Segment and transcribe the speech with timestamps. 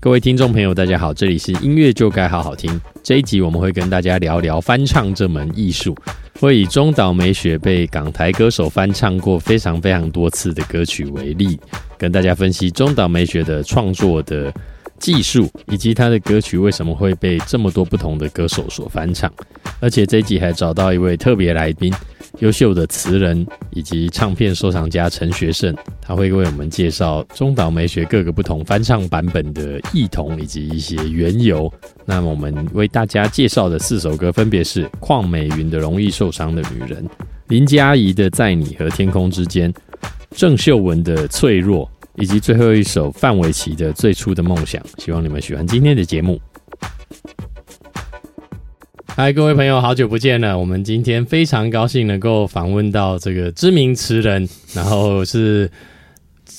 [0.00, 2.80] 各位听众朋友，大家好，这里是音乐就该好好听。
[3.02, 5.92] 这一集我们会跟大家聊聊翻唱这门艺术，
[6.38, 11.58] 会以中岛美雪被港台歌手翻唱过非常非常多次的歌曲为例，
[11.98, 14.54] 跟大家分析中岛美雪的创作的
[14.98, 19.32] 技术，以及他的歌曲为什么会被这么多不同的歌手所翻唱。
[19.80, 21.92] 而且这集还找到一位特别来宾。
[22.40, 31.72] 优秀的词人以及唱片收藏家陈学圣，他会为我们介绍中岛美雪各个不同翻唱版本的异同以及一些缘由。
[32.04, 37.02] 那么我们为大家介绍的四首歌分别是邝美云的《容易受伤的女人》，
[37.48, 39.72] 林嘉怡的《在你和天空之间》，
[40.30, 41.86] 郑秀文的《脆弱》，
[42.20, 44.82] 以及最后一首范玮琪的《最初的梦想》。
[45.04, 46.40] 希望你们喜欢今天的节目。
[49.06, 50.58] 嗨，各位朋友，好久不见了！
[50.58, 55.70] 我们今天非常高兴能够访问到这个知名词人，然后是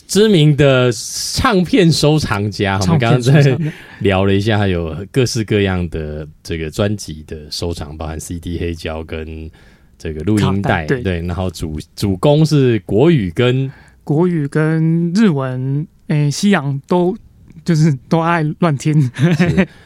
[0.08, 2.80] 知名的唱片收藏家。
[2.82, 3.58] 我们刚刚在
[4.00, 9.50] 聊了一下，有各式各样的这个专辑的收藏，包含 CD 黑胶跟
[9.98, 10.86] 这个录音带。
[10.86, 13.72] 对，然后主主攻是国语跟
[14.04, 17.18] 国语跟日文，诶，西洋都。
[17.66, 19.12] 就是都爱乱听。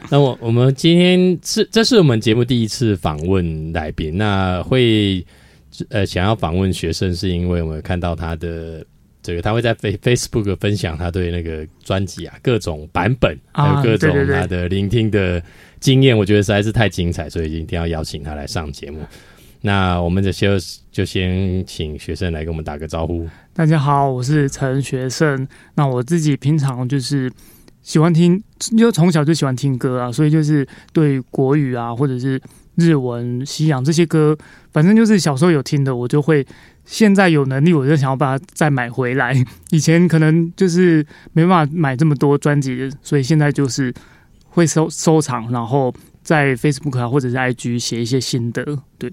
[0.09, 5.25] 那我我们今天是这是我们节目第一次访问来宾，那会
[5.89, 8.85] 呃想要访问学生，是因为我们看到他的
[9.21, 9.97] 这个他会在 Face
[10.29, 15.43] Facebook 分享他对那个专辑啊各种版本，还有各种他的聆听的
[15.81, 18.99] 经验，我觉得实在是太精彩，所以一定要邀请他来上节目。
[19.59, 20.51] 那我们的就
[20.91, 23.27] 就先请学生来跟我们打个招呼。
[23.55, 25.47] 大家好，我是陈学胜。
[25.75, 27.31] 那我自己平常就是。
[27.83, 28.41] 喜欢听，
[28.77, 32.41] 就从小就喜欢听歌啊，所以就是对国语啊，或者是
[32.75, 34.35] 日文、西洋这些歌，
[34.71, 36.47] 反正就是小时候有听的，我就会。
[36.85, 39.35] 现在有能力，我就想要把它再买回来。
[39.71, 43.93] 以前可能就是没办法买这么多专辑，所以现在就是
[44.45, 48.63] 会收收藏，然后在 Facebook 啊或者是 IG 写一些心得。
[48.97, 49.11] 对，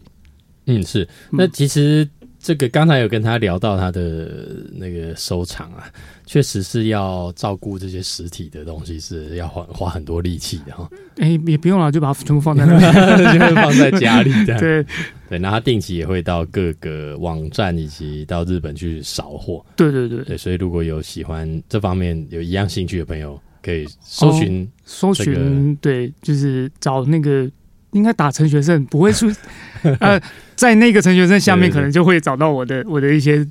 [0.67, 1.07] 嗯，是。
[1.31, 2.09] 那其实。
[2.43, 5.85] 这个刚才有跟他聊到他的那个收藏啊，
[6.25, 10.89] 确实是要照顾这些实体的东西，是要花花很多力气的哈。
[11.19, 12.79] 哎，也不用了，就把它全部放在那
[13.17, 14.57] 里， 就放在家里的。
[14.59, 14.83] 对
[15.29, 19.63] 对，那他定期也会到各个网站以及到日本去扫货。
[19.77, 27.51] 对对对对，所以如果有喜欢这方面有一样兴趣的朋友，可以搜寻搜寻，对，就是找那个。
[27.93, 29.31] 应该打陈学圣不会出，
[29.99, 30.21] 呃，
[30.55, 33.45] 在那个陈学圣下面可能就会找到我的我的一些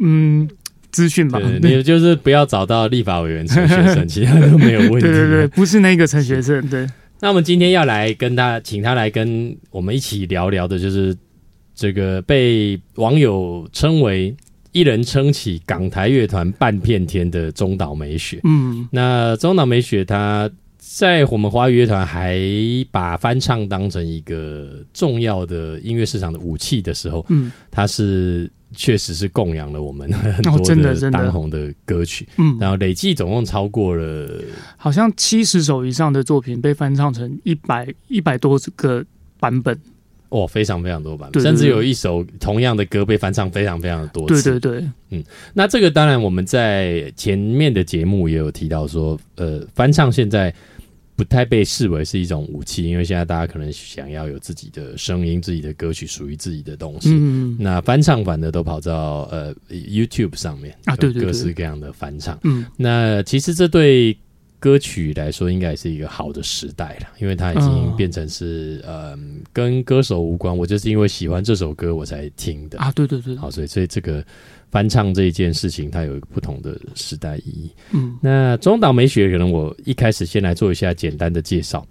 [0.00, 0.48] 嗯
[0.90, 1.40] 资讯吧。
[1.62, 5.00] 你 就是不要找到立法委员陈学圣，其他都没有问题。
[5.00, 6.60] 对对对，不是那个陈学圣。
[6.68, 6.86] 对。
[7.20, 11.16] 那我们今天要来跟他，请他来跟我们一起聊聊的，就是
[11.72, 14.34] 这个被网友称为
[14.72, 18.40] 一人撑起港台乐团半片天的中岛美雪。
[18.42, 20.50] 嗯，那中岛美雪她。
[20.84, 22.40] 在我们华语乐团还
[22.90, 34.28] 把翻唱当成一个重要的音乐市场的武器的时候，嗯，它是确实是供养了我们很多的当红的歌曲，嗯，然后累计总共超过了
[34.76, 39.04] 好像七十首以上的作品被翻唱成一百一百多个
[39.38, 39.78] 版本，
[40.30, 50.52] 哦，非常非常多版本，甚至有一首同样的歌被翻唱非常非常的多次，对对对，嗯，那这个当然我们在前面的节目也有提到说，呃，翻唱现在。
[51.24, 57.10] 不太被视为是一种武器，因为现在大家可能想要有自己的声音、自己的歌曲，属于自己的东西。
[57.12, 62.38] 嗯，那翻唱版的都跑到呃 YouTube 上面啊，对对，各式各样的翻唱。
[62.44, 64.16] 嗯，那其实这对
[64.62, 74.24] 歌曲来说应该是一个好的时代了，因为它已经变成是嗯跟歌手无关，我就是因为喜欢这首歌我才听的啊，对对对，好，所以所以这个。
[74.72, 77.70] 翻唱这一件事情，它有一个不同的时代意义。
[77.92, 81.86] 嗯，那中岛美雪，可能我一开始先来做一下简单的介绍。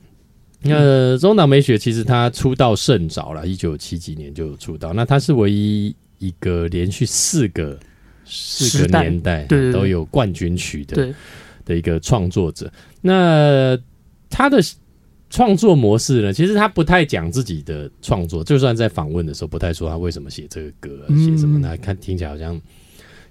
[0.63, 4.93] 那中岛美雪其实她出道甚早了，一九七几年就出道。
[4.93, 7.77] 那她是唯一一个连续四个
[8.25, 11.13] 四个年代都有冠军曲的
[11.65, 12.71] 的一个创作者。
[13.01, 13.77] 那
[14.29, 14.59] 他的
[15.29, 16.33] 创作模式呢？
[16.33, 21.77] 其实他不太讲自己的创作，就算在访问的时候，不太说他为什么写这个歌，写什么呢？
[21.77, 22.59] 看听起来好像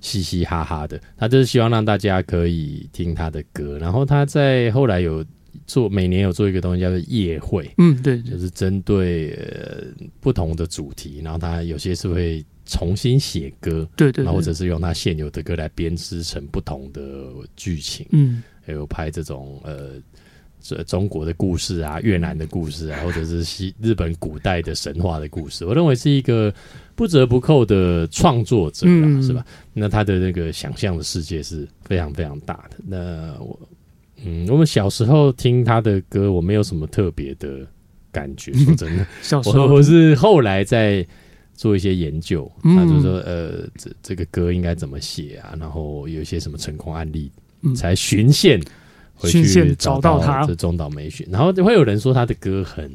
[0.00, 0.98] 嘻嘻哈哈的。
[1.16, 3.78] 他就是希望让大家可以听他的歌。
[3.78, 5.22] 然后他在后来有
[5.66, 9.84] 做，每年有做一个东西叫做夜会，嗯，对，就是针对呃
[10.20, 17.02] 不同的主题，然后他有些是会重新写歌，对对，或者是用他现有的歌来编织成不同的
[17.56, 20.00] 剧情，嗯，还有拍这种呃。
[20.62, 26.52] 这中国的故事啊，越南的故事啊，或者是西日本古代的神话的故事，我认为是一个
[26.94, 28.86] 不折不扣的创作者，
[29.22, 29.42] 是吧？
[29.72, 32.76] 那他的那个想象的世界是非常非常大的。
[32.86, 33.58] 那我
[34.22, 37.66] 嗯，我们小时候听他的歌，我没有什么特别的
[38.12, 38.52] 感觉。
[38.62, 41.02] 说真的，小时候我我是后来在
[41.60, 42.74] 做一些研究，嗯。
[42.74, 47.30] 他就说呃，这这个歌应该怎么写啊，然后有一些什么成功案例，
[47.60, 47.74] 嗯。
[47.74, 48.58] 才循线
[49.14, 50.46] 回去找到到他。
[50.46, 51.28] 这中岛美雪。
[51.30, 52.90] 然后会有人说他的歌很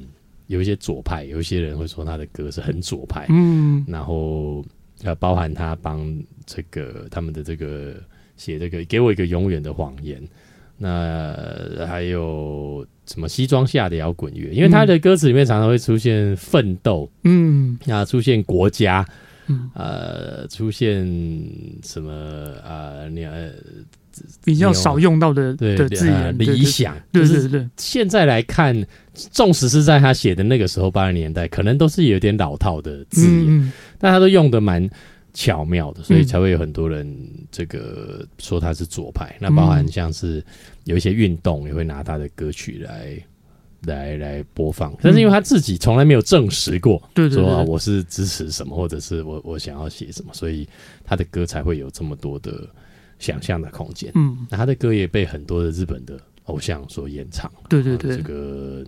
[0.47, 3.85] 有一些左派，有一些人会说他的歌是很左派，嗯。
[3.87, 4.65] 然后
[5.03, 6.01] 呃，包含他帮
[6.47, 7.93] 这个他们的这个
[8.35, 10.27] 写这个给我一个永远的谎言，
[10.77, 17.77] 那呃还有什么西装下的摇滚乐，因为他的歌词里面常常会出现奋斗，嗯。
[17.87, 19.05] 啊，出现国家，
[19.47, 21.05] 嗯，呃，出现
[21.83, 22.11] 什么
[22.63, 23.51] 呃，你呃，
[24.43, 28.75] 比较少用到的对的字呃眼，理想，对对对对，现在来看，
[29.13, 34.89] 纵使是在他写的那个时候八十年代，可能都是有点老套的字眼，嗯但他都用的蛮
[35.35, 37.15] 巧妙的，所以嗯才会有很多人
[37.51, 39.35] 这个说他是左派。
[39.39, 40.43] 那包含像是
[40.85, 43.19] 有一些运动也会拿他的歌曲来
[43.81, 50.67] 来来播放，但是因为他自己从来没有证实过，对对对，说啊我是支持什么，或者是我我想要写什么，所以
[51.03, 52.67] 他的歌才会有这么多的
[53.19, 54.11] 想象的空间。
[54.15, 57.51] 嗯，那他的歌也被很多的日本的偶像所演唱。
[57.69, 58.83] 对对对啊这，个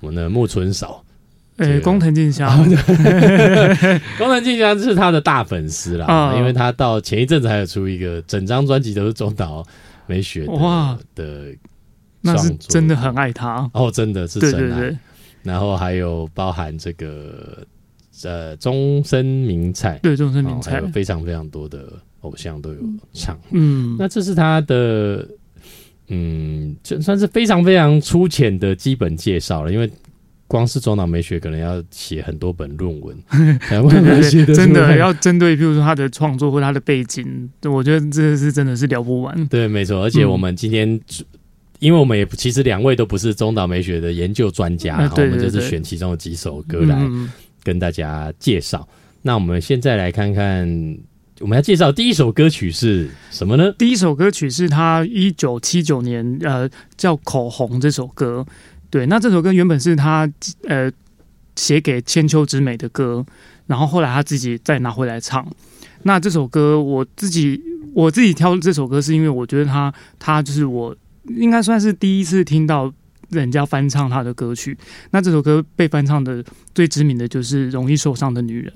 [0.00, 1.02] 我们的木村少，
[1.58, 2.48] 诶，工藤静香，
[4.18, 6.36] 工藤静香是他的大粉丝啦，啊。
[6.36, 9.64] 因为他到前一阵子还有出一个整张专辑都是中岛
[10.06, 10.98] 美雪的哇。
[11.14, 11.54] 的
[12.20, 14.58] 那是真的很爱他，哦，真的是真爱。
[14.58, 14.98] 对对对。
[15.44, 17.64] 然后还有包含这个
[18.24, 22.80] 呃终身名菜，对，终身哦名菜还有，非常非常多的偶像都有
[23.12, 23.38] 唱。
[23.52, 25.26] 嗯，那这是他的，
[26.08, 29.88] 嗯，就算是非常非常粗浅的基本介绍了，因为
[30.48, 33.16] 光是中岛美雪可能要写很多本论文，
[34.54, 39.46] 真的 要针对，比如说他的创作或他的背景，我觉得这是真的是聊不完。
[39.48, 40.02] 对，没错。
[40.02, 40.98] 而且我们今天，
[41.78, 47.30] 因为我们也其实两位都不是中岛美雪的研究专家，啊对我们就是选其中的几首歌来嗯
[47.62, 48.88] 跟大家介绍。
[49.20, 50.66] 那我们现在来看看，
[51.40, 53.70] 我们要介绍第一首歌曲是什么呢？
[53.76, 56.66] 第一首歌曲是他一九七九年呃
[56.96, 58.46] 叫《口红》这首歌，
[58.90, 60.30] 对，那这首歌原本是他
[60.66, 60.90] 呃
[61.56, 63.24] 写给千秋之美的歌，
[63.66, 65.46] 然后后来他自己再拿回来唱。
[66.04, 67.60] 那这首歌我自己
[67.92, 70.96] 我自己挑这首歌，是因为我觉得他他就是我
[71.26, 72.92] 应该算是第一次听到
[73.30, 74.78] 人家翻唱他的歌曲。
[75.10, 76.42] 那这首歌被翻唱的
[76.74, 78.72] 最知名的就是《容易受伤的女人》，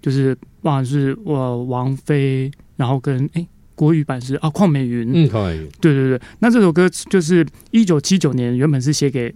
[0.00, 3.48] 就是不管是我王菲，然后跟诶
[3.80, 5.66] 国语版是啊邝美云，嗯，邝美云。
[5.80, 9.34] 对对对，那这首歌就是一九七九年原本是写给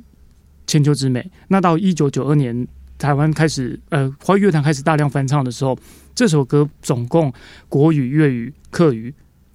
[0.67, 2.69] 千秋之美，那到一九九二年
[2.99, 5.75] 台湾开始呃华语乐坛开始大量翻唱的时候，
[6.15, 7.33] 这首歌总共
[7.71, 9.15] 国语、粤语、客语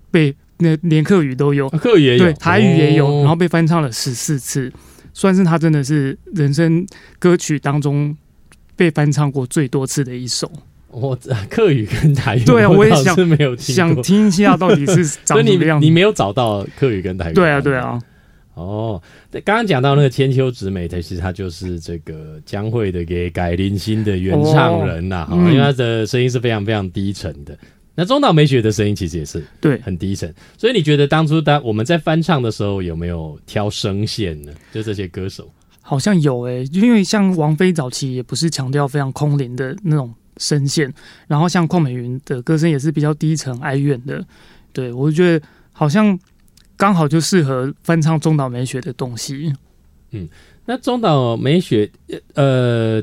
[0.09, 3.19] 被那连客语都有，啊客语也有，对台语也有，哦。
[3.19, 4.73] 然后被翻唱了十四次，
[5.13, 6.83] 算是他真的是人生
[7.19, 8.17] 歌曲当中
[8.75, 10.51] 被翻唱过最多次的一首。
[10.91, 11.17] 我
[11.49, 15.91] 客语跟台语，对啊我也想是没有听想过，听一下到底是长什么样子你？
[15.91, 17.33] 没有找到客语跟台语？
[17.33, 17.75] 对啊，对。
[17.75, 17.99] 啊，
[18.55, 19.01] 哦，
[19.31, 27.57] 对刚刚讲到那个千秋直美，其实他就是这个江蕙的给改林心的原唱人呐、因为他的声音是非常非常低沉的。
[27.95, 29.79] 那中岛美雪的声音其实也是对。
[29.81, 34.51] 很低沉，所以你觉得当初当我们在翻唱的时候有没有挑声线呢？
[34.71, 35.51] 就这些歌手，
[35.81, 40.91] 好像有诶、因为像王菲早期也不是强调非常空灵的那种声线，
[41.27, 44.25] 然后像邝美云的歌声也是比较低沉哀怨的，
[44.73, 46.17] 对我就觉得好像
[46.75, 49.53] 刚好就适合翻唱中岛美雪的东西。
[50.11, 50.27] 嗯
[50.65, 51.89] 那中岛美雪，
[52.35, 53.01] 呃，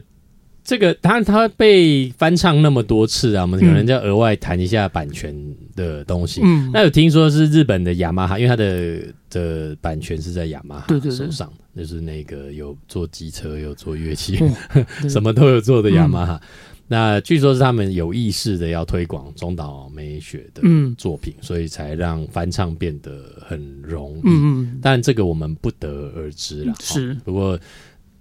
[0.63, 5.35] 这个他他被翻唱那么多次啊，我们可能就要额外谈一下版权
[5.75, 6.41] 的东西。
[6.45, 14.39] 嗯，那有听说是日本的雅马哈，因为他的的版权是在雅马哈对对对手上，就是那个有做机车、有做乐器，
[15.11, 16.41] 什么都有做的雅马哈。
[16.89, 24.21] 那据说是他们有意识的要推广中岛美雪的嗯作品，所以才让翻唱变得很容易。
[24.25, 26.75] 嗯嗯，但这个我们不得而知了。
[26.81, 27.59] 是哦不过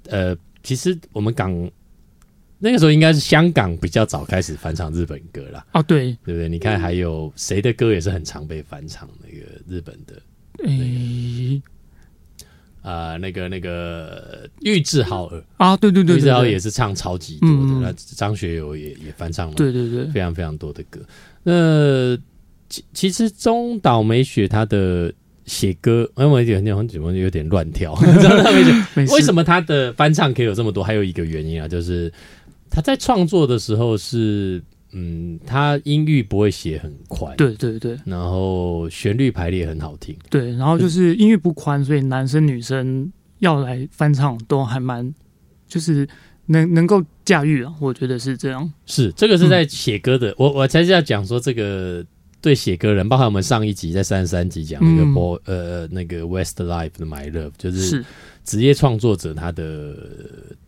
[0.08, 1.52] 呃，其实我们港
[2.58, 6.50] 那个时候应该是香港比较早开始翻唱日本歌啦，哦对，对不对？
[6.50, 10.20] 你看还有谁的歌也是很常被翻唱，那个日本的
[10.64, 11.62] 诶、
[12.86, 21.00] 啊、那个那个玉置浩二，啊对对对玉置浩也是唱超级多的，那张学友也也翻唱了对对对，非常非常多的歌。
[21.42, 22.16] 那
[22.70, 25.12] 其其实中岛美雪她的
[25.46, 27.94] 写歌，因为我有点有点有点乱跳，
[29.12, 30.84] 为什么她的翻唱可以有这么多？
[30.84, 32.14] 还有一个原因啊，就是
[32.70, 34.62] 她在创作的时候是，
[34.98, 38.00] 嗯，它音域不会写很宽，，对对对。
[38.06, 45.14] 然后旋律排列很好听，对，然后就是音域不宽，所以男生女生要来翻唱都还蛮，
[45.68, 46.08] 就是
[46.46, 48.72] 能能够驾驭啊，我觉得是这样。
[48.86, 52.06] 是这个是在写歌的，我我才是要讲说这个
[52.40, 58.06] 对写歌人，包含我们上一集在三十三集讲那个嗯、呃那个 Westlife 的 My Love，就是是，
[58.46, 59.98] 职业创作者他的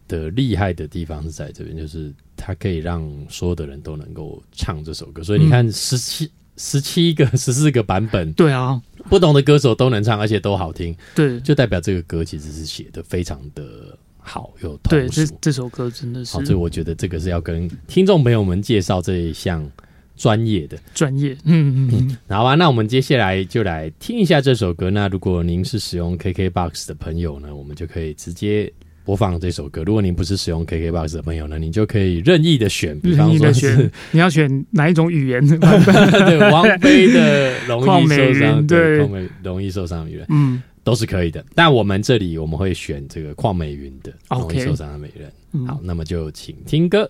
[0.08, 6.30] 的厉害的地方是在这边，就是它可以让所有的人都能够唱这首歌，所以你看十七。
[6.60, 15.08] 十七个、 十四个版本，对啊，不同的歌手都能唱，而且都好听，对就代表这个歌其实是写的非常的好，有对。
[15.08, 19.70] 这这首歌真的是好，所以我觉得这个是要跟听众朋友们介绍这一项
[20.16, 20.76] 专业的。
[20.96, 24.90] 专业，嗯嗯嗯， 好吧，那我们接下来就来听一下这首歌。
[24.90, 28.74] 那如果您是使用 KKBOX 的朋友呢，我们就可以直接
[29.08, 29.84] 播放这首歌。
[29.86, 35.40] 如果您不是使用 KKBOX 的朋友呢，你就可以任意的选，比任方说选是，你要选哪一种语言？
[35.48, 41.42] 对王菲的 《容易受伤》，云对，对邝美容易受伤的女人嗯都是可以的。
[41.56, 44.12] 但我们这里我们会选这个邝美云的
[44.42, 45.30] 《容易受伤的美人》。
[45.54, 47.10] 嗯，好，那么就请听歌。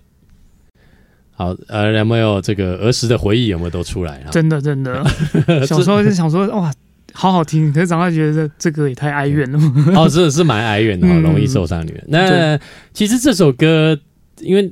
[1.32, 4.30] 好，呃，有没有这个儿时的回忆有没有都出来啊？
[4.30, 5.04] 真的真的，
[5.66, 6.72] 小时候就想说哇，
[7.17, 9.59] 好好听，可是长大觉得这这个也太哀怨了。
[9.97, 12.05] 哦，真的是蛮哀怨的、容易受伤的女人。
[12.07, 12.59] 那
[12.93, 14.00] 其实这首歌，
[14.39, 14.71] 因为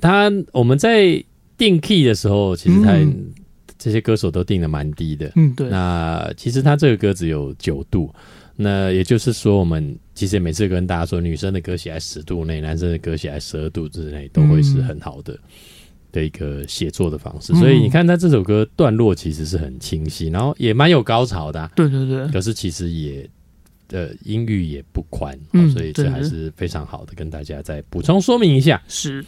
[0.00, 1.22] 它我们在
[1.56, 3.32] 定 key 的时候，其实它、嗯
[3.80, 5.30] 这些歌手都定的蛮低的。
[5.36, 8.12] 嗯，对，那其实它这个歌只有九度，
[8.56, 15.38] 那也就是说，我们其实每次跟大家说，女生的歌写在十度内，男生的歌写在十二度之内，都会是很好的。
[16.12, 23.28] 的一个写作的方式，嗯所以你看，他这首歌段落其实是很清晰，然后也蛮有高潮的啊、对对对，可是其实也
[23.90, 28.82] 呃音域也不宽，嗯哦所以这还是非常好的，跟大家再补充说明一下。
[28.88, 29.24] 是。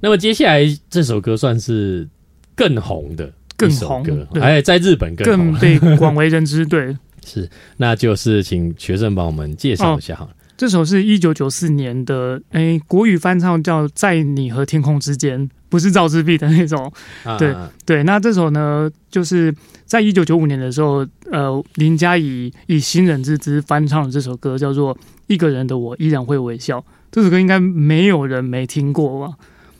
[0.00, 2.08] 那么接下来这首歌算是
[2.56, 6.66] 更红的更一首红歌，哎，在日本更红，更被广为人知。
[6.66, 10.34] 对，是，那就是请学生帮我们介绍一下好了。
[10.56, 15.40] 这首是一九九四年的，哎，国语翻唱叫《在你和天空之间》，
[15.72, 16.92] 不是赵志碧的那种。
[17.24, 19.52] 啊对对，那这首呢，就是
[19.86, 24.94] 在一九九五年的时候，呃，林佳怡以新人之姿翻唱了这首歌，叫做
[25.26, 26.78] 《一个人的我依然会微笑》。
[27.10, 29.34] 这首歌应该没有人没听过吧？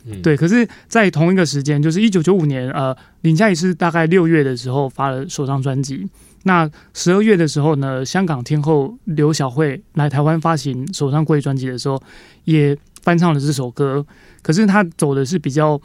[0.06, 6.08] 嗯对，可是，在同一个时间，就是一九九五年，呃，林佳怡是大概六月的时候发了首张专辑。
[6.42, 12.02] 那十二月的时候呢，香港天后刘晓慧来台湾发行首张国语专辑的时候，
[12.42, 14.04] 也翻唱了这首歌。
[14.40, 15.80] 可是他走的是比较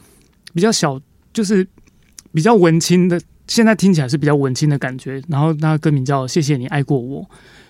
[0.53, 0.99] 比较小，
[1.33, 1.67] 就是
[2.31, 5.21] 比较文青的，现在听起来是比较文青的感觉。
[5.27, 7.21] 然后那歌名叫《谢谢你爱过我》，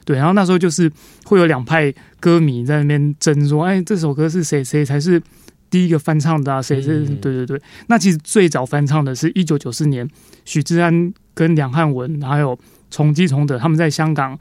[0.05, 0.15] 对。
[0.17, 0.91] 然后那时候就是
[1.25, 5.21] 会有两派歌迷在那边争说，哎，这首歌是谁谁才是
[5.69, 6.61] 第一个翻唱的啊？
[6.61, 6.99] 谁是？
[7.01, 7.61] 嗯对对对。
[7.87, 10.07] 那其实最早翻唱的是一九九四年
[10.45, 12.57] 许志安跟梁汉文还有
[12.89, 14.39] 崇基崇德他们在香港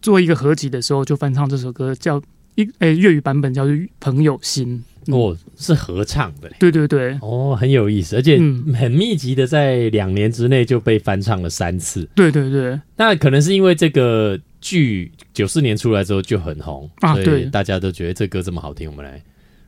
[0.00, 2.22] 做一个合集的时候，就翻唱这首歌，叫
[2.60, 4.78] 一诶粤语版本叫做《朋友心》。
[5.06, 6.50] 嗯，哦，是合唱的。
[6.58, 12.06] 对对对哦，很有意思，而且嗯很密集的，在两年之内就被翻唱了三次。
[12.14, 19.20] 对对对，那可能是因为这个剧九四年出来之后就很红所以啊对大家都觉得这歌这么好听，我们来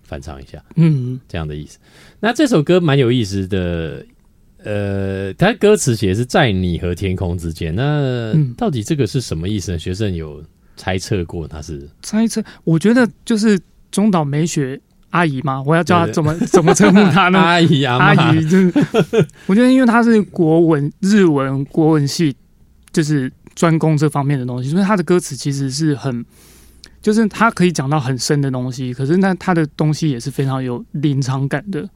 [0.03, 0.63] 翻唱一下。
[0.77, 1.79] 嗯，这样的意思。
[2.21, 4.05] 那这首歌蛮有意思的，
[4.63, 7.75] 呃，它歌词写的是在你和天空之间。
[7.75, 9.79] 那嗯到底这个是什么意思呢？
[9.79, 10.45] 学生有
[10.77, 13.59] 猜测过他是猜测，我觉得就是
[13.91, 17.39] 中岛美雪阿姨嘛，我要叫她怎么怎么称呼她呢？
[17.39, 18.73] 阿姨啊阿姨就是，
[19.47, 22.35] 我觉得因为她是国文、日文、国文系，
[22.93, 26.25] 就是专攻这方面的东西，所以她的歌词其实是很，
[27.03, 31.87] 就是她可以讲到很深的东西，可是那她的东西也是非常有临场感的。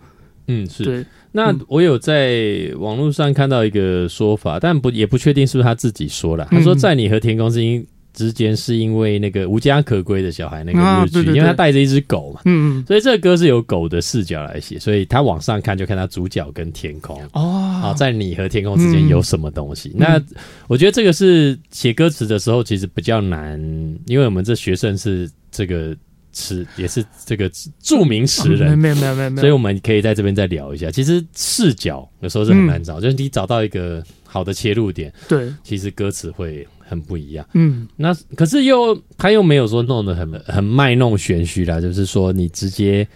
[0.48, 0.84] 嗯是。
[0.84, 6.46] 对，那嗯我有在网络上看到一个说法，但不也不确定是不是他自己说了。
[6.50, 7.84] 他说嗯在你和天空之间
[8.16, 12.40] 之间，是因为那个无家可归的小孩那个日剧，因为他带着一只狗嘛。
[12.46, 17.22] 嗯嗯，所以这个歌是由狗的视角来写，所以他往上看就看他主角跟天空。
[17.34, 19.92] 哦，啊，在你和天空之间有什么东西？
[19.94, 20.26] 那嗯
[20.66, 23.60] 我觉得这个是写歌词的时候其实比较难，
[24.06, 25.94] 因为我们这学生是这个
[26.32, 30.90] 词也是这个著名词人，嗯没有没有没有没有，所以我们可以在这边再聊一下。
[30.90, 37.46] 其实视角有时候是很难找，就是你找到一个好的切入点，对，其实歌词会很不一样。
[37.54, 37.86] 嗯。
[37.96, 43.06] 那可是又他又没有说弄得很很卖弄玄虚啦，就是说你直接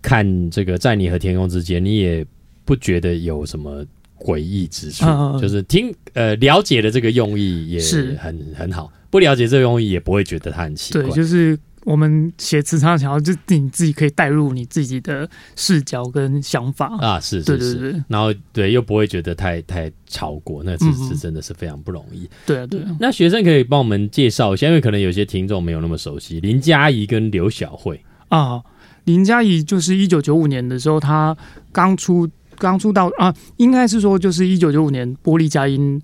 [0.00, 2.24] 看这个在你和天空之间，你也
[2.64, 3.84] 不觉得有什么
[4.18, 5.04] 诡异之处，
[5.40, 8.16] 就是听呃了解的这个用意也是。
[8.20, 11.02] 很很好，不了解这个用意也不会觉得它很奇怪。
[11.02, 11.10] 对，。
[11.12, 22.28] 就是我们写词常常想要，就你自己可以带入你自己的视角跟想法啊，是，对对对，然后对又不会觉得太太超过，那这是真的是非常不容易。
[22.44, 22.96] 对啊，对啊。
[22.98, 28.60] 那学生可以帮我们介绍一下，因为可能有些听众没有那么熟悉林佳怡跟刘晓慧啊。
[29.04, 31.36] 林佳怡就是一九九五年的时候，她
[31.70, 32.28] 刚出
[32.58, 36.02] 刚出道啊，应该是说就是一九九五年，玻璃佳音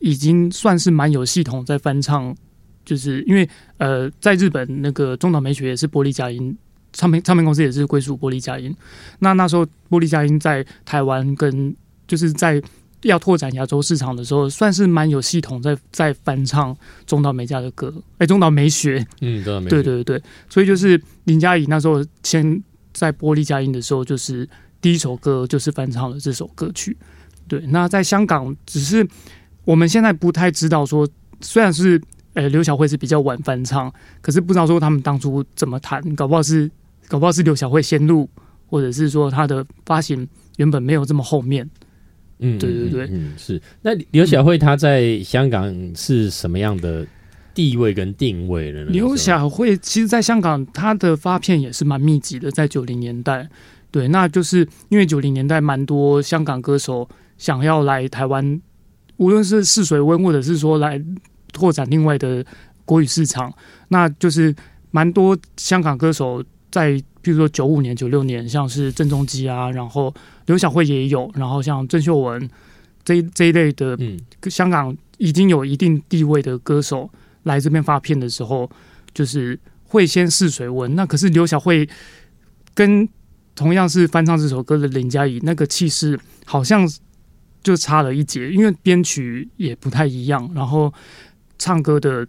[0.00, 2.34] 已经算是蛮有系统在翻唱。
[2.90, 6.56] 就是因为呃，在日本那个中岛美雪也是玻璃佳音
[6.92, 8.74] 唱片唱片公司也是归属玻璃佳音。
[9.20, 11.72] 那那时候玻璃佳音在台湾跟
[12.08, 12.60] 就是在
[13.02, 17.94] 要拓展亚洲市场的时候，算是蛮有系统在在翻唱中岛美嘉的歌。
[18.18, 22.60] 哎，中岛美雪，嗯， 对对对对，所以就是林佳怡那时候先
[22.92, 24.48] 在玻璃佳音的时候，就是
[24.80, 26.96] 第一首歌就是翻唱了这首歌曲。
[27.46, 29.06] 对，那在香港只是
[29.64, 31.08] 我们现在不太知道说，
[31.40, 32.02] 虽然是。
[32.34, 36.70] 呃，刘小慧是比较晚翻唱，可是不知道说他们当初怎么谈，搞不好是
[37.08, 38.30] 搞不好是刘小慧先录，
[38.66, 41.68] 或者是说他的发行原本没有这么后面。
[42.38, 43.60] 嗯，对对对，嗯是。
[43.82, 47.04] 那刘小慧她在香港是什么样的
[47.52, 48.84] 地位跟定位呢？
[48.84, 53.46] 刘小慧其实在香港她的发片也是蛮密集的，在九零年代，
[53.90, 57.06] 对，那就是因为九零年代蛮多香港歌手
[57.36, 58.62] 想要来台湾，
[59.16, 61.02] 无论是试水温，或者是说来。
[61.52, 62.44] 拓展另外的
[62.84, 63.52] 国语市场，
[63.88, 64.54] 那就是
[64.90, 66.92] 蛮多香港歌手在，
[67.22, 70.12] 比如说九五年、九六年，像是郑中基啊，然后
[70.46, 72.50] 刘小慧也有，然后像郑秀文
[73.04, 77.08] 这这一类的，嗯，香港已经有一定地位的歌手
[77.44, 78.68] 来这边发片的时候，
[79.14, 80.94] 就是会先试水温。
[80.96, 81.88] 那可是刘小慧
[82.74, 83.08] 跟
[83.54, 86.88] 同样是翻唱这首歌的林佳怡，那个气势好像
[87.62, 90.92] 就差了一截，因为编曲也不太一样，然后。
[91.60, 92.26] 唱歌的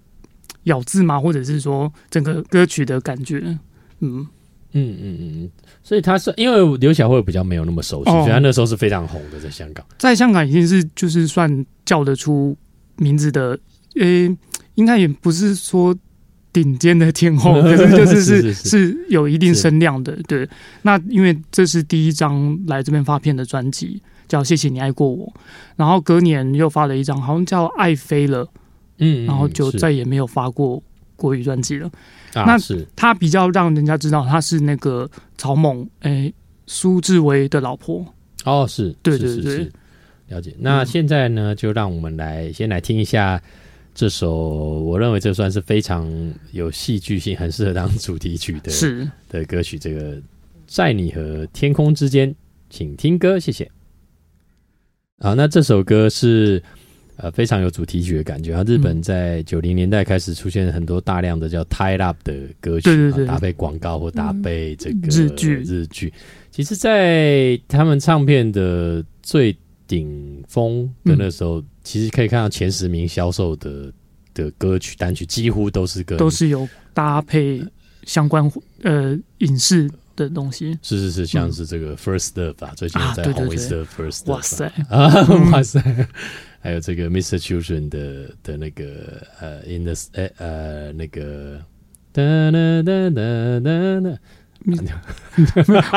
[0.66, 1.20] 咬字吗？
[1.20, 3.58] 或者是说整个歌曲的感觉？
[4.02, 4.28] 嗯
[4.74, 5.50] 嗯嗯嗯，
[5.84, 12.56] 所以他是因为刘小慧比较没有那么熟悉，所以他那时候是非常红的，在香港，在香港已经是就是算叫得出
[12.98, 13.58] 名字的，
[14.00, 14.38] 呃，
[14.76, 15.94] 应该也不是说
[16.54, 20.18] 顶尖的天后， 可是就是是是有一定声量的。
[20.28, 20.48] 对，
[20.84, 25.26] 那因为这是第一张来这边发片的专辑，叫《谢谢你爱过我》，
[25.76, 28.46] 然后隔年又发了一张，好像叫《爱飞了》。
[29.02, 30.82] 嗯，然后就再也没有发过
[31.16, 31.92] 国语专辑了。
[32.34, 36.32] 那是他比较让人家知道他是那个曹猛，哎，
[36.66, 38.06] 苏志威的老婆。
[38.46, 39.70] 哦，是对对对，
[40.28, 40.56] 了解。
[40.58, 43.42] 那现在呢，就让我们来先来听一下
[43.94, 44.32] 这首，
[44.82, 46.10] 我认为这算是非常
[46.52, 49.78] 有戏剧性、很适合当主题曲的是的歌曲。
[49.78, 50.22] 这个
[50.68, 52.34] 在你和天空之间，
[52.70, 53.70] 请听歌，谢谢。
[55.20, 56.64] 好，那这首歌是。
[57.18, 58.54] 呃，非常有主题曲的感觉。
[58.54, 65.58] 啊，日本在九零年代开始出现很多大量的叫 tie up 的歌曲，对对对，搭配广告或搭配这个日剧。
[65.58, 66.12] 日剧，
[66.50, 69.56] 其实，在他们唱片的最
[69.88, 73.92] 顶峰的那时候，其实可以看到前十名销售的
[74.34, 77.64] 的歌曲单曲，几乎都是跟都是有搭配
[78.04, 78.52] 相关
[78.84, 80.78] 呃影视的东西。
[80.82, 84.72] 是是是，像是这个 First Love 啊，最近在红一次的 First Love，哇塞。
[84.90, 85.80] 啊，哇塞。
[86.62, 87.38] 还有这个 Mr.
[87.42, 88.86] Children 的的那个
[89.40, 91.60] 呃，in the 呃呃那个
[92.14, 92.22] 哒
[92.52, 94.20] 哒哒哒哒哒，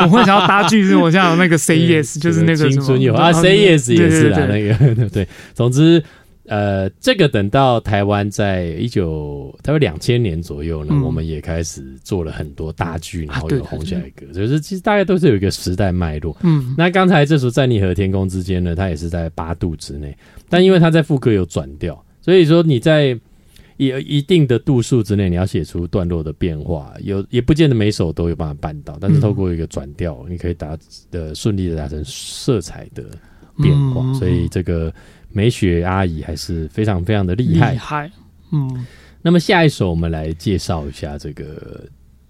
[0.07, 4.75] 我会想要搭句子，我像那个 Say Yes，就是那个青春有啊，Say Yes 也是啦，那个
[5.11, 6.03] 对，总之。
[6.47, 16.37] 呃，这个等到台湾在一九，大概两千年左右呢，我们也开始做了很多大剧，然后有红起来歌，就是其实大概都是有一个时代脉络。
[16.43, 20.15] 嗯，那刚才这首在你和天空之间呢，它也是在八度之内，
[20.51, 23.19] 但因为它在副歌有转调，所以说你在
[23.79, 30.77] 一一定的度数之内，你要写出段落的变化，有也不见得每首都有办法办到，但是透过一个转调，你可以达
[31.11, 33.03] 的顺利的达成色彩的
[33.63, 34.93] 变化，所以这个。
[35.35, 38.11] 美雪阿姨还是非常非常的厉害，厉害。
[38.53, 38.87] 嗯，
[39.21, 41.85] 那么下一首我们来介绍一下这个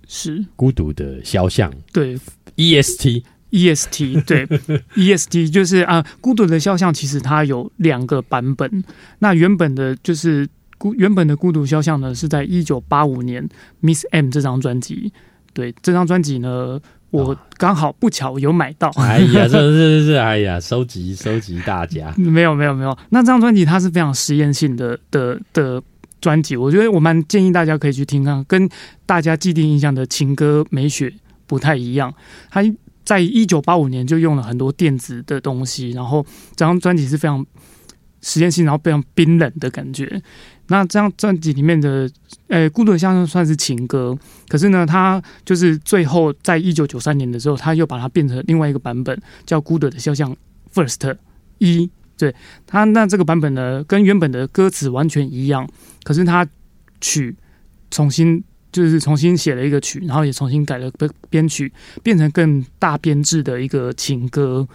[0.09, 2.19] 是孤独的肖像，对
[2.57, 4.49] ，E S T E S T 对
[4.97, 8.83] E S T 就是啊，孤独的肖像其实它有两个版本。
[9.19, 13.47] 那原本的就是孤原本的孤独肖像呢，是在一九八五年
[13.83, 15.13] Miss M 这张专辑。
[15.53, 16.81] 对这张专辑呢。
[17.15, 22.99] 我刚好不巧有买到，哎呀，这这这哎呀，收集收集大家，没有没有没有。
[23.11, 25.81] 那这张专辑它是非常实验性的的的
[26.21, 28.69] 专辑，我觉得我蛮建议大家可以去听看，跟
[29.07, 31.13] 大家既定印象的情歌美雪
[31.47, 32.13] 不太一样。
[32.51, 32.61] 它
[33.05, 37.47] 在一九八五年就用了很多电子的东西，然后这张专辑是非常
[38.23, 40.21] 实验性，然后非常冰冷的感觉。
[40.69, 42.11] 那这张专辑里面的，
[42.49, 44.17] 呃，孤独的像算是情歌，
[44.49, 50.35] 可是呢，他就是最后在一九九三年的时候，他又把它变成另外一个版本，叫《孤独的肖像
[50.73, 50.97] First》
[51.59, 51.91] 一。
[52.17, 52.33] 对
[52.65, 55.69] 他那这个版本呢，跟原本的歌词完全一样，
[56.05, 56.47] 可是他
[57.01, 57.35] 曲
[57.91, 61.73] 重新就是重新写了一个曲，然后也重新改了编编曲，
[62.05, 64.67] 变成更大编制的一个情歌。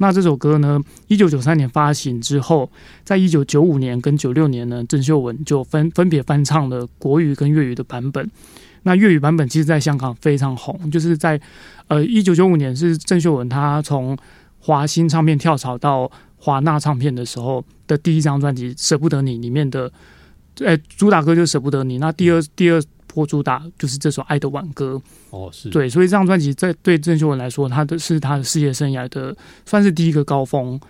[0.00, 2.70] 那这首歌呢，一九九三年发行之后，
[3.04, 8.28] 在一九九五年跟九六年呢，郑秀文就分分别翻唱了国语跟粤语的版本。
[8.82, 11.40] 那粤语版本其实在香港非常红，就是在
[11.88, 14.16] 呃一九九五年是郑秀文她从
[14.58, 16.10] 华星唱片跳槽到。
[16.42, 19.92] 华纳唱片的时候的第一张专辑《舍不得你》里面的，
[20.60, 21.96] 呃，主打歌就《舍不得你》。
[22.00, 22.82] 那第二第二
[23.12, 24.94] 波主打就是这首《爱的挽歌》。
[25.30, 30.80] 哦，是对，所以这张专辑在对郑秀文来说，他的是他的事业生涯的算是第一个高峰。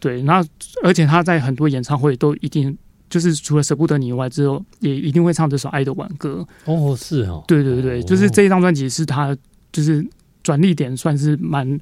[0.00, 0.44] 对，那
[0.82, 2.76] 而且他在很多演唱会都一定
[3.10, 6.46] 就是除了《舍不得你》以外，之后也一定会唱这首《爱的挽歌》。
[6.72, 9.36] 哦，是哦，对对对，就是这一张专辑是他
[9.72, 10.06] 就是
[10.42, 11.78] 转捩点，算是蛮。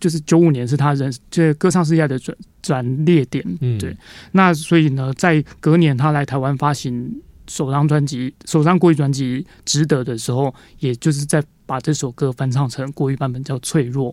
[0.00, 3.42] 就是九五年是他人这歌唱事业的转转捩点，
[3.78, 3.96] 对。
[4.32, 7.10] 那所以呢，在隔年他来台湾发行
[7.48, 14.12] 首张专辑，首张国语专辑《值得》的时候，也就是在把这首歌翻唱成国语版本，叫《脆弱》。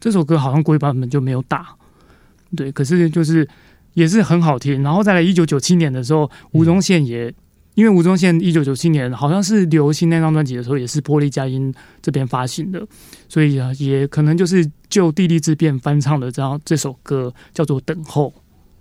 [0.00, 1.74] 这首歌好像国语版本就没有打，
[2.56, 2.70] 对。
[2.72, 3.48] 可是就是
[3.94, 4.82] 也是很好听。
[4.82, 7.34] 然后再来一九九七年的时候，吴宗宪也。
[7.74, 12.86] 因为吴宗宪一九九七年好像是流行那张专辑的时候，也是玻璃佳音这边发行的，
[13.28, 18.28] 所以啊，也可能就是就地利之变翻唱的这样这首歌叫做《等候》。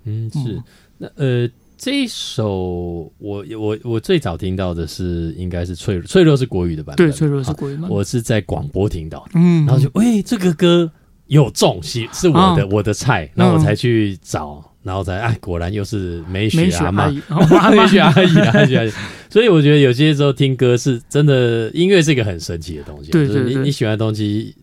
[0.04, 0.62] 嗯，是
[1.00, 10.90] 那呃，这一首我我我最早听到的是应该是脆脆弱是国语的版本，对，脆弱是国语版，我是在广播听到，嗯，然后就喂这个歌
[11.28, 14.70] 有重是是我的我的菜，然后我才去找。
[14.84, 17.16] 然后才哎，果然又是美雪阿妈，美
[17.88, 18.38] 雪阿姨。
[18.38, 18.92] 啊，美雪阿姨。
[19.30, 23.10] 所以我觉得有些时候听歌是真的，音乐是一个很神奇的东西。
[23.10, 24.54] 对对对，你你喜欢的东西，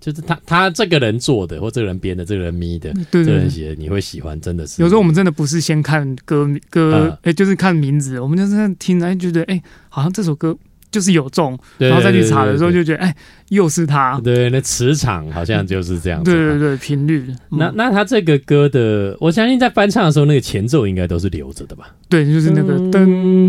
[0.00, 4.82] 就是他他这个人做的，或这个人编的，这个人咪的，对这个人写的，你会喜欢，真的是。
[4.82, 10.56] 有时候我们真的不是先看歌歌，哎，就是看名字，我们就是听，哎，觉得哎，好像这首歌。
[10.88, 13.14] 就是有中，然后再去查的时候就觉得，哎，
[13.50, 14.18] 又是他。
[14.20, 16.30] 对，那磁场好像就是这样子。
[16.30, 17.26] 对对对，频率。
[17.50, 21.90] 那那他这个歌的，我相信在翻唱的时候，那个前奏应该都是留着的吧？
[22.08, 23.04] 对，就是那个噔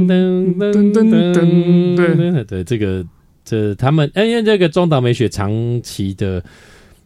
[0.06, 3.06] 噔噔噔噔，对对，这个
[3.48, 6.44] 这他们，因为这个中岛美雪长期的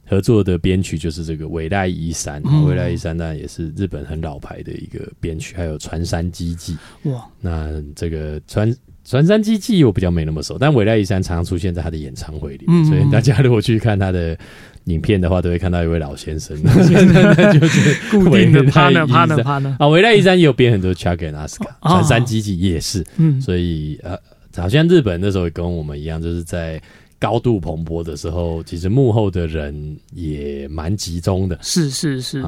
[0.08, 6.76] 合作的编曲就是这个尾濑一山，尾濑一山那也是日本很老牌的一个编曲，还有船山机记。
[7.04, 8.76] 哇，那这个船
[9.06, 14.36] 船山机记我比较没那么熟，但尾濑一山常常出现在他的演唱会里，所以大家如果去看他的
[14.86, 19.78] 影片的话，都会看到一位老先生， 就是固定的趴呢趴呢趴呢。
[19.80, 24.18] 啊，尾濑一山也有编很多 Chuck and Aska，传山机记也是，嗯，所以呃，
[24.56, 26.82] 好像日本那时候也跟我们一样，就是在
[27.20, 32.44] 高度蓬勃的时候，其实幕后的人也蛮集中的，是是是，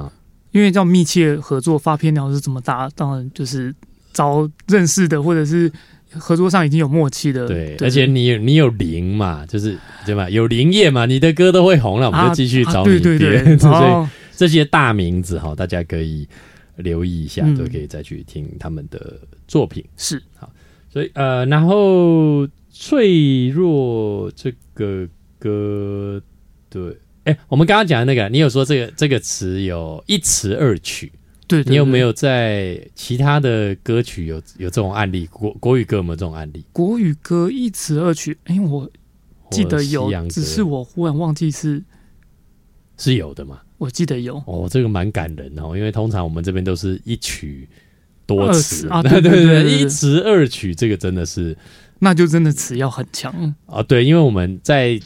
[0.51, 3.73] 因为叫密切合作发片量是这么大，当然就是
[4.11, 5.71] 找认识的或者是。
[6.15, 10.29] 合作上已经有默契的，对，而且你你有灵嘛，就是对吧？
[10.29, 13.17] 有灵业嘛，你的歌都会红了，我们就继续找你编。
[13.57, 16.27] 所以这些大名字哈，大家可以
[16.75, 19.83] 留意一下，都可以再去听他们的作品。
[19.97, 20.52] 是好，
[20.93, 26.21] 所以呃，然后脆弱这个歌，
[26.69, 31.11] 对，哎，我们刚刚讲的那个，你有说这个这个词有一词二曲。
[31.47, 35.25] 对你有没有在其他的歌曲有有这种案例？
[35.25, 36.63] 国国语歌有没有这种案例？
[36.71, 38.87] 国语歌一词二曲，哎，我
[39.49, 41.83] 记得有，只是我忽然忘记是
[42.97, 43.59] 是有的嘛？
[43.79, 47.67] 我记得有哦，这个蛮感人哦，因为通常我们这边都是一曲
[48.25, 48.87] 多词。
[48.89, 51.57] 啊， 对对对，一词二曲，这个真的是，
[51.99, 53.55] 那就真的词要很强。
[53.65, 53.81] 啊。
[53.83, 54.99] 对，因为我们在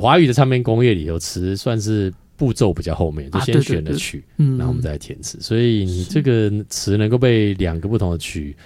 [0.00, 2.12] 华语的唱片工业里头，词算是。
[2.36, 5.38] 步骤比较后面，就先选了曲，然后我们再填词。
[5.40, 8.56] 所以你这个词能够被两个不同的曲，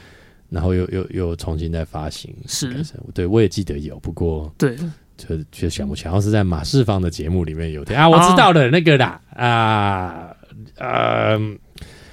[0.48, 2.74] 然后又又又重新再发行，是。
[3.12, 4.74] 对我也记得有，不过对，
[5.18, 10.35] 就就想不起来，好像是在马世芳的节目里面有啊，我知道了，那个啦啊
[10.79, 11.38] 呃，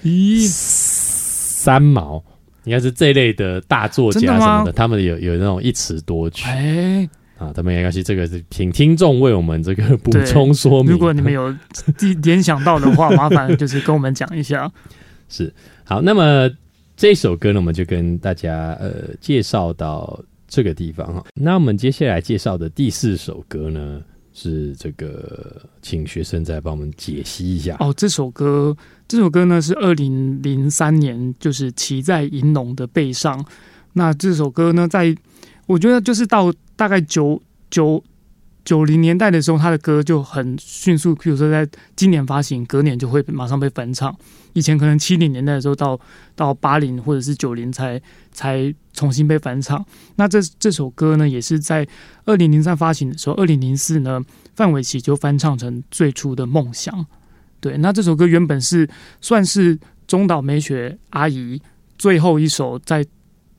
[0.04, 0.46] 咦，
[1.66, 2.24] 三毛
[2.66, 6.48] 应该是这类的大作家什么的，他们有有那种一词多曲。
[7.38, 10.92] 啊，他们没关系，这个是请听众为我们这个补充说明。
[10.92, 11.54] 如果你们有
[12.24, 14.72] 联想到的话，麻烦就是跟我们讲一下。
[15.28, 15.52] 是
[15.84, 16.50] 好，那么
[16.96, 21.26] 这首歌呢，我们就跟大家呃介绍到这个地方哈。
[21.34, 24.02] 那我们接下来介绍的第四首歌呢，
[24.38, 27.78] 是这个，请学生再帮我们解析一下。
[27.80, 28.76] 哦，这首歌，
[29.08, 33.44] 这首歌呢是二零零三年，就是骑在银龙的背上。
[33.94, 35.16] 那这首歌呢，在
[35.68, 38.04] 我觉得就是到大概九九
[38.66, 44.14] 九零年代的时候，他的歌就很迅速，比如说在今年发行，隔年就会马上被翻唱。
[44.54, 46.00] 以前可能七零年代的时候，到
[46.36, 48.02] 到八零或者是九零才
[48.32, 49.86] 才重新被翻唱。
[50.16, 51.88] 那这这首歌呢，也是在
[52.26, 54.20] 二零零三发行的时候，二零零四呢，
[54.56, 57.06] 范玮琪就翻唱成最初的梦想。
[57.60, 58.90] 对，那这首歌原本是
[59.22, 61.62] 算是中岛美雪阿姨
[61.98, 63.06] 最后一首在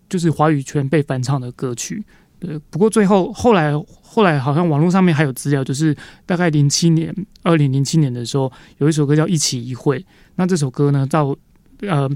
[0.09, 2.05] 就是华语圈被翻唱的歌曲。
[2.39, 3.73] 对，不过最后后来
[4.03, 9.99] 后来好像网络上面还有资料，就是大概零七年二零零七年的时候，有一首歌叫《一起一会》。
[10.37, 11.35] 那这首歌呢，到
[11.81, 12.09] 呃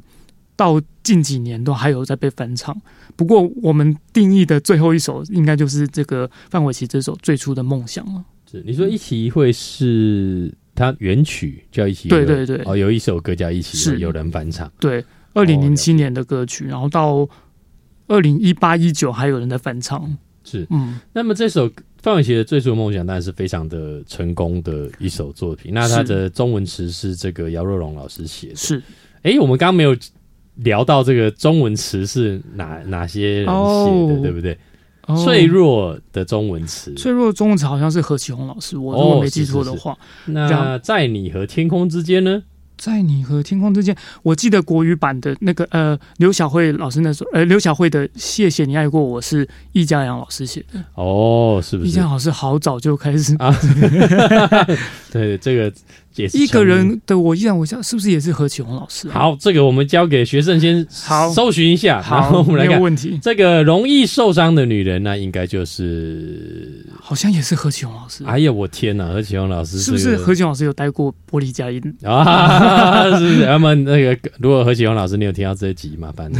[0.56, 2.78] 到近几年都还有在被翻唱。
[3.16, 8.22] 不过我们定义的最后一首，应该就是这个范玮琪这首最初的梦想了。
[8.50, 14.70] 是你说一起一会是它原曲叫一起对对对哦，有一首歌叫一起是有人翻唱。
[14.78, 17.28] 对，二零零七年的歌曲，然后到
[18.10, 20.16] 二零一八一九还有人在翻唱。
[20.42, 21.70] 是嗯，那么这首
[22.02, 25.72] 范玮琪的最初的梦想当然是非常的成功的一首作品。
[25.72, 28.56] 那它的中文词是这个姚若龙老师写的。
[28.56, 28.82] 是
[29.22, 29.94] 哎，我们刚刚没有
[30.56, 34.58] 聊到这个中文词是哪哪些人写的，哦对不对？
[35.06, 36.92] 哦脆弱的中文词。
[36.94, 42.42] 脆弱的中文词好像是何启宏老师，我如哦果没记错是是是的话，那在你和天空之间呢？
[42.80, 52.00] 在你和天空之间，我记得国语版的那个呃刘晓慧老师那首呃刘晓慧的《谢谢你爱过我》是易家扬老师写的，哦，是不是易家？
[52.00, 53.54] 扬老师好早就开始啊，
[55.12, 55.70] 对，这个
[56.16, 59.12] 也是一个人的我依然我想是不是也是何启宏老师、啊？
[59.12, 71.80] 好，这个我们交给学生先好搜寻一下，然后好，我们来看有问题，这个容易受伤的女人，那应该就是，好像也是何启宏老师，哎呀，我天哪，何启宏老师是不是何启宏老师有待过玻璃佳音？
[72.02, 73.04] 啊？
[73.18, 73.46] 是不是？
[73.46, 76.30] 那么那个，如果何启宏老师你有听到这一集，麻烦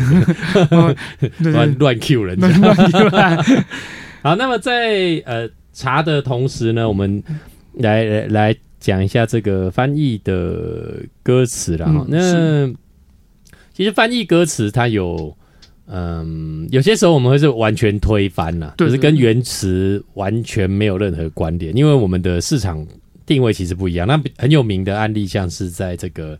[1.39, 2.49] 乱乱 Q 人家。
[4.23, 7.23] 好，那么在呃查的同时呢，我们
[7.75, 12.05] 来来来讲一下这个翻译的歌词啦。
[12.09, 12.67] 那
[13.73, 15.37] 其实翻译歌词它有。
[15.93, 22.87] 嗯，有些时候我们会是完全推翻啦，就是跟原词完全没有任何关联，因为我们的市场
[23.27, 24.07] 定位其实不一样。
[24.07, 26.39] 那很有名的案例，像是在这个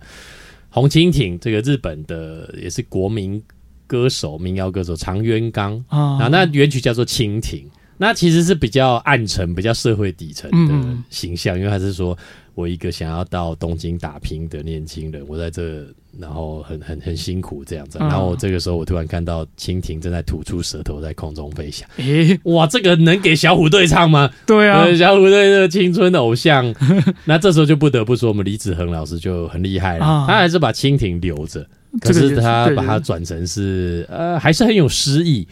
[0.69, 3.43] 红蜻蜓，这个日本的也是国民
[3.89, 7.59] 歌手、民谣歌手长渊刚，啊啊，那原曲叫做《蜻蜓》，
[8.03, 12.17] 那其实是比较暗沉、比较社会底层的嗯形象，因为他是说
[12.55, 15.85] 我一个想要到东京打拼的年轻人，我在这，
[16.19, 18.09] 然后很很很辛苦这样子，嗯。
[18.09, 24.31] 然后我这个时候我突然看到蜻蜓正在吐出舌头在空中飞翔，诶，哇，这个能给小虎队唱吗？
[24.47, 26.75] 对啊，呃，小虎队这个青春的偶像，
[27.27, 30.25] 那这时候就不得不说，我们李子恒老师就很厉害了，啊。
[30.27, 31.67] 他还是把蜻蜓留着。
[32.01, 33.05] 可是他把它对。
[33.05, 35.47] 转成是呃，还是很有诗意，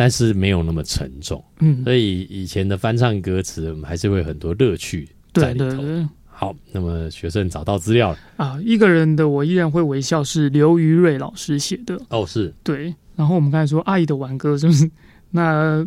[0.00, 1.44] 但是没有那么沉重。
[1.58, 5.68] 嗯，所以以前的翻唱歌词，我们还是会很多乐趣在里头。
[5.68, 6.08] 对对对。
[6.26, 12.94] 好，那么学生找到资料了啊，一个人的我依然会微笑是刘于瑞老师写的，哦，是对。
[13.14, 14.90] 然后我们刚才说阿姨的挽歌，是不是？
[15.32, 15.86] 那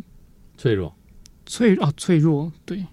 [0.56, 0.96] 脆弱
[1.48, 2.86] 脆啊脆弱，对，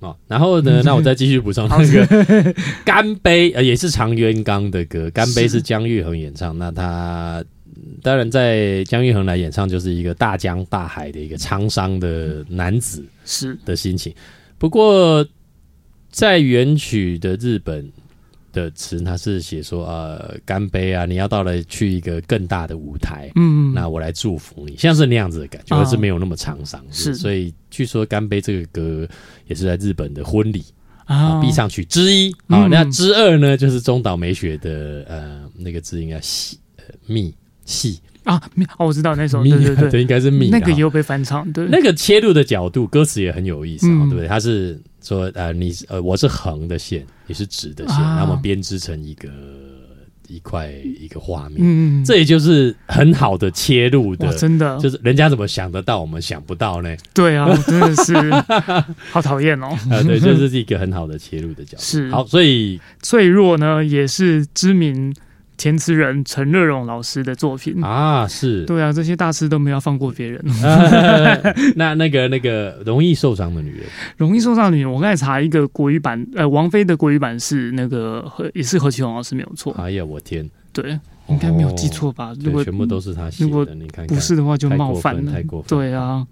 [0.00, 0.14] 哦。
[0.26, 2.54] 然后呢， 那我再继续补充那个
[2.84, 6.58] 干杯，呃，也是长渊刚的歌，干杯是是姜育恒演唱。
[6.58, 7.42] 那他
[8.02, 13.04] 当然在姜育恒来演唱，就是一个大江大海的一个沧桑的男子。
[13.24, 14.14] 是的心情。
[14.58, 15.26] 不过，
[16.10, 17.88] 在原曲的日本
[18.52, 26.82] 的词，它是写说呃，干杯啊，你要到了去一个更大的舞台，嗯，那我来祝福你，像是那样子的感觉，啊而是没有那么沧桑。
[26.90, 29.06] 是所以据说干杯这个歌
[29.46, 30.64] 也是在日本的婚礼
[31.04, 32.66] 啊啊必唱曲之一啊。
[32.66, 37.32] 嗯那之二呢，就是中岛美雪的呃那个字应该喜呃密
[37.68, 38.40] 细啊，
[38.78, 40.58] 哦，我知道那首，密对对对，对，应该是密啊。
[40.58, 44.08] 那个也有被翻唱，对，那个切入的角度，歌词也很有意思啊、嗯。
[44.08, 44.26] 对不对？
[44.26, 48.18] 他是说，呃，你呃，我是横的线，你是直的线，啊。
[48.20, 49.28] 那么编织成一个
[50.28, 56.94] 一块一个画面，嗯，这也就是很好的切入，的，真的，就是人家怎么想得到，我们想不到呢？
[57.14, 58.14] 对啊，真的是。
[59.10, 59.68] 好讨厌哦。
[59.90, 61.82] 啊，对，这是一个很好的切入的角度。
[61.82, 62.10] 是。
[62.10, 65.14] 好，所以脆弱呢，也是知名
[65.58, 67.84] 填词人陈乐融老师的作品。
[67.84, 70.42] 啊，是，对啊，这些大师都没有放过别人。
[71.76, 73.84] 那那个那个容易受伤的女人，
[74.16, 79.74] 容易受伤的女人，我刚才查一个国语版，呃，王菲的国语版是那个何，也是何启宏老师没有错。
[79.76, 82.32] 哎呀，我天，对，应该没有记错吧？
[82.36, 85.32] 如对，果全部都是他写如果的，你看看，不是的话，就冒犯了。
[85.32, 86.26] 太过分对啊，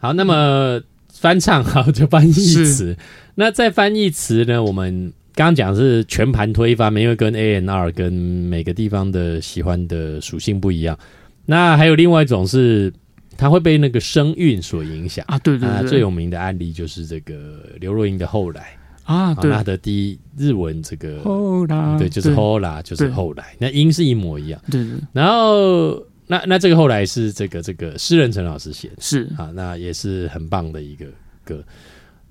[0.00, 0.80] 好，那么
[1.12, 2.96] 翻唱好就翻译词。
[3.36, 10.96] 那在翻译词呢，我们刚刚讲是全盘推翻，因为跟 A N R 跟每个地方的喜欢的属性不一样。
[11.44, 12.92] 那还有另外一种是，
[13.36, 15.38] 它会被那个声韵所影响啊。
[15.40, 17.34] 对对对，最有名的案例就是这个
[17.80, 18.76] 刘若英的《后来》
[19.12, 19.34] 啊。
[19.34, 24.60] 对，他的第一日文这个后来，对，就是后来，就是后来，那音是一模一样。
[24.70, 24.98] 对对。
[25.12, 31.06] 然后，那那这个后来是这个这个诗人陈老师写的，是啊，那也是很棒的一个
[31.44, 31.62] 歌。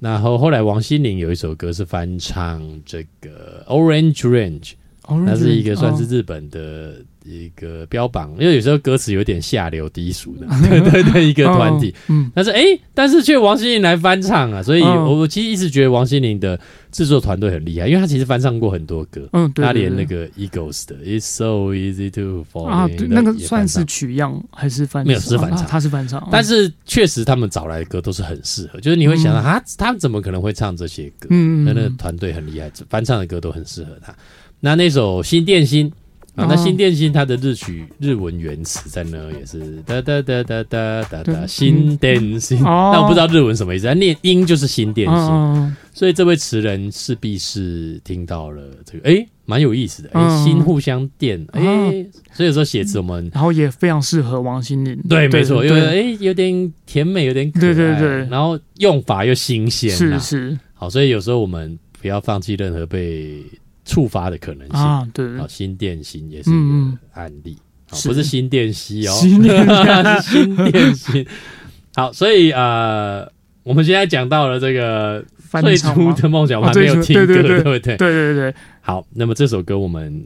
[0.03, 4.73] 然后后来王心凌有一首歌是翻唱这个 Orange Range，
[5.07, 6.97] 那是一个算是日本的。
[7.25, 12.61] 一个标榜，因为有时候歌词有点下流低俗的， 对对对，一个团体，嗯，但是哎，
[12.93, 16.59] 但是却王心凌来翻唱啊，所以我我其实一直觉得王心凌的
[16.91, 25.07] 制作团队很厉害，因为他其实翻唱过很多歌，嗯，他连那个 Eagles 的 It's So Easy to Fall 啊，那个算是取样还是翻唱？
[25.07, 31.27] 没有是翻唱，他是翻唱，但是确实他们找来的歌都是很适合，就是你会想到他他怎么可能会唱这些歌？
[31.29, 34.13] 嗯，那那团队很厉害，翻唱的歌都很适合他。
[34.59, 35.91] 那那首新电心。
[36.35, 42.57] 啊，那新电信它的日曲日文原词在那，也是哒哒哒哒哒哒哒新电信。
[42.63, 45.75] 但我不知道日文什么意思，念音就是新电信。
[45.93, 54.99] 所以这位词人势必是听到了这个，哎，蛮有意思的，哎，心互相电，哎，所以说写词我们，然后也非常适合王心凌。
[55.07, 60.57] 对，没错，因为哎，有点甜美，有点可爱，对对对，然后用法又新鲜，是是。
[60.73, 63.43] 好，所以有时候我们不要放弃任何被。
[63.85, 67.57] 触发的可能性啊，对，好，新电芯也是一个案例，
[68.05, 71.25] 不是新电息哦，新电芯。
[71.95, 73.29] 好，所以呃，
[73.61, 75.23] 我们现在讲到了这个
[75.61, 77.79] 最初的梦想，我还没有听歌，对不对？
[77.79, 78.55] 对对对。
[78.81, 80.23] 好，那么这首歌我们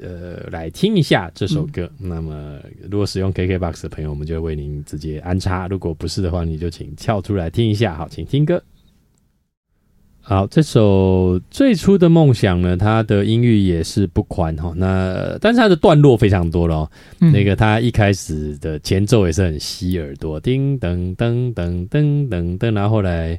[0.00, 1.90] 呃来听一下这首歌。
[1.98, 7.96] 那么如果使用 KKBOX 的朋友，我们就为您直接安插；如果不是的话，你就请跳出来听一下。
[7.96, 8.62] 好，请听歌。
[10.28, 14.72] 好，这首最初的梦想呢，它的音域也是不宽哈。
[14.74, 23.38] 那但是它的段落非常多了，那个它一开始的前奏也是很吸耳朵，叮噔噔噔噔噔噔，然后后来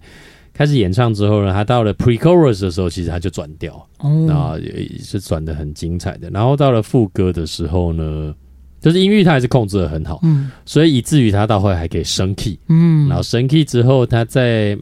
[0.54, 3.86] 开始演唱之后呢，他到了 pre-chorus 的时候，其实他就转调，
[4.30, 6.30] 啊，也是转的很精彩的。
[6.30, 8.34] 然后到了副歌的时候呢，
[8.80, 14.80] 就是音域他还是控制的很好，嗯，所以以至于他到后来还可以升 key，嗯，然后升 key 之后，他在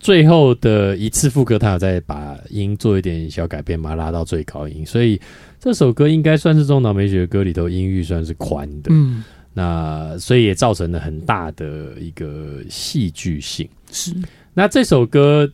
[0.00, 5.20] 最后的一次副歌，他有在把音做一点小改变，把它拉到最高音，所以
[5.60, 8.88] 这首歌应该算是中岛美雪的歌里头音域算是宽的。
[8.90, 13.68] 嗯，那所以也造成了很大的一个戏剧性。
[13.92, 14.12] 是，
[14.54, 15.48] 那这首歌。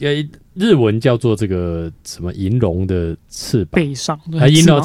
[0.00, 4.82] 呃，日文叫做这个什么银龙的翅膀，背上啊，银龙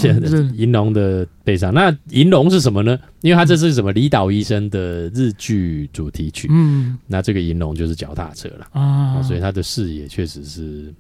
[0.55, 1.73] 银龙的背上。
[1.73, 2.97] 那银龙是什么呢？
[3.21, 6.47] 因为它这是什么离岛医生的日剧主题曲。
[6.51, 10.93] 嗯，那这个银龙就是脚踏车了啊，所以他的视野确实是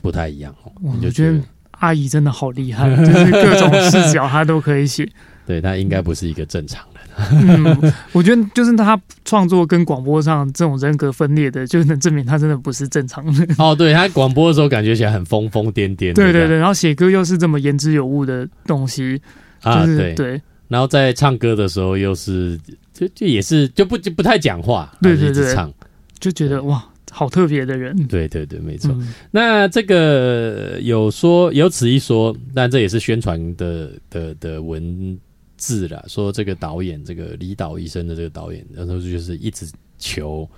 [0.00, 0.72] 不太一样哦。
[0.82, 1.40] 我觉得
[1.72, 5.06] 阿姨真的好厉害，就是各种视角她都可以写。
[5.46, 6.84] 对她应该不是一个正常。
[7.30, 13.48] 嗯，我觉得就是他创作跟广播上这种人格分裂的，就能证明他真的不是正常人。
[13.58, 19.20] 哦，对他广播的时候感觉起来很疯疯癫癫，对对对，然后写歌又是这么言之有物的东西
[19.62, 22.58] 啊，对对，然后在唱歌的时候又是
[22.92, 25.72] 就就也是就不就不太讲话，对对对，唱
[26.18, 27.96] 就觉得哇，好特别的人。
[28.08, 28.94] 对对对，没错。
[29.30, 35.18] 那这个有说有此一说，但这也是宣传的的的文。
[35.56, 39.66] 字了，说这个导演，这个李导医生的这个导演，然后就是一直
[39.98, 40.48] 求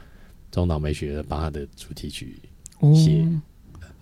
[0.50, 2.37] 中岛美雪帮他的主题曲
[2.94, 3.26] 写，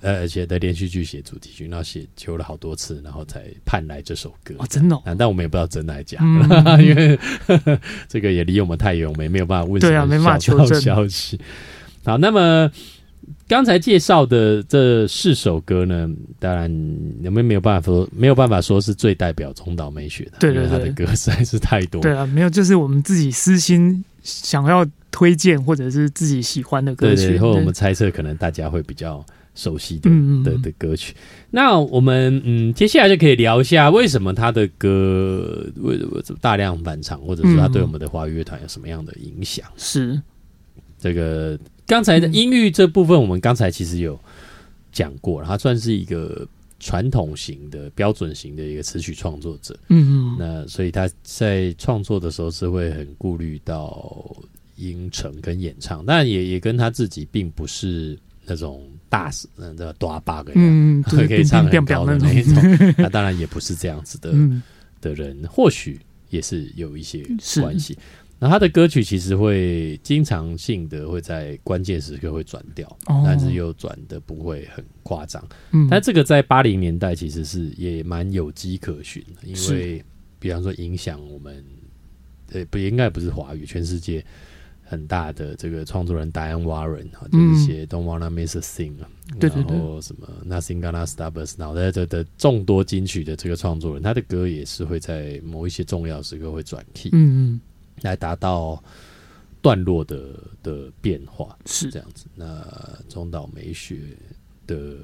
[0.01, 4.55] 呃，而且在连续剧写主题曲，然后写求了好多次，然后才盼来这首歌。
[4.59, 4.97] 哦，真的？
[5.19, 6.19] 但我们也不知道真的假，
[6.81, 7.19] 因为
[8.09, 9.81] 这个也离我们太远，我们也没有办法问。
[9.81, 11.41] 对啊，没办法求证消息。
[12.05, 12.71] 好，那么。
[13.49, 16.09] 刚才介绍的这四首歌呢，
[16.39, 16.71] 当然
[17.25, 22.01] 我们没有办法说，没有办法说是最代表中岛美雪的，对对对，他的歌实在是太多。
[22.03, 30.11] 对啊，没有，就是我们自己私心想要推荐或者是自己喜欢的歌曲对，以后我们猜测可能大家会比较熟悉的
[30.45, 31.15] 的的歌曲。
[31.51, 39.67] 那我们嗯，接下来就可以聊一下为什么他的歌为什么大量返场，或者是他对我们的华语乐团有什么样的影响？
[39.77, 40.21] 是
[40.99, 41.59] 这个。
[41.87, 44.19] 刚才的音域这部分，我们刚才其实有
[44.91, 46.47] 讲过了，他算是一个
[46.81, 49.79] 传统型的标准型的一个词曲创作者。
[49.89, 54.37] 嗯嗯，那所以他在创作的时候是会很顾虑到
[54.77, 62.55] 音程跟演唱，但也也跟他自己并不是那种大嗯的大 bug 嗯，可以唱很高的那一种。
[62.99, 64.35] 那当然也不是这样子的
[65.01, 66.01] 的人，或许
[66.31, 67.25] 也是有一些
[67.61, 67.97] 关系。
[68.39, 73.23] 那他的歌曲其实会经常性的会在关键时刻会转调，哦。
[73.25, 75.43] 但是又转的不会很夸张。
[75.71, 79.73] 嗯，但这个在八零年代其实是也蛮有迹可循的，因是。
[79.75, 80.05] 为
[80.39, 81.65] 比方说影响我们，
[82.53, 84.23] 呃，不应该不是华语，全世界
[84.83, 89.77] 很大的这个创作人 Diane Warren 啊，就是写 Don't Wanna Miss a Thing 啊，嗯对对对。
[89.77, 97.61] 然后什么 Nothing Gonna Stop Us Now 的的的众多金曲的这个创作人，他的歌也是会在某一些重要时刻会转 key，、嗯嗯
[98.03, 98.83] 来达到
[99.61, 102.27] 段落的的变化，是这样子。
[102.35, 102.67] 那
[103.09, 103.99] 中岛美雪
[104.67, 104.97] 的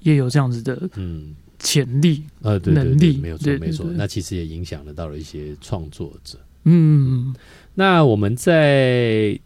[0.00, 1.34] 也有这样子的嗯。
[1.62, 3.84] 潜力，呃，对对能力对没有错没错。
[3.92, 6.38] 那其实也影响了到了一些创作者。
[6.64, 7.34] 嗯，
[7.74, 9.38] 那我们在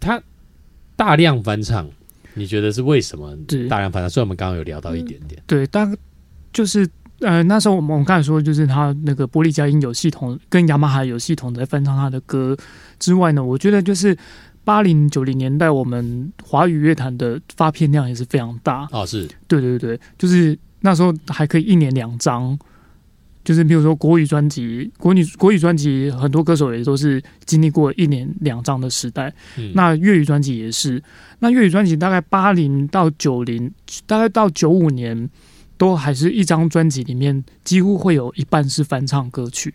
[0.00, 0.20] 他
[0.96, 1.88] 大量翻唱，
[2.34, 3.38] 你觉得是为什么
[3.68, 4.10] 大量翻唱？
[4.10, 5.96] 所以我们刚刚有聊到一点点，对，大概
[6.52, 6.84] 就是
[7.20, 12.56] 呃，那时候我们我们刚才说，就是他那个玻璃佳音有系统跟雅马哈有系统在翻唱他的歌
[12.98, 14.16] 之外呢，我觉得就是
[14.64, 22.58] 八零九零年代我们华语乐坛的发片量也是非常大，啊，是对对对，就是那时候还可以一年两张，
[23.44, 29.32] 就是比如说国语专辑，国语国语专辑很多歌手也都是经历过一年两张的时代。
[29.56, 31.02] 嗯那粤语专辑也是，
[31.38, 33.72] 那粤语专辑大概八零到九零，
[34.04, 35.30] 大概到九五年，
[35.78, 39.72] 都还是一张专辑里面几乎会有一半是翻唱歌曲。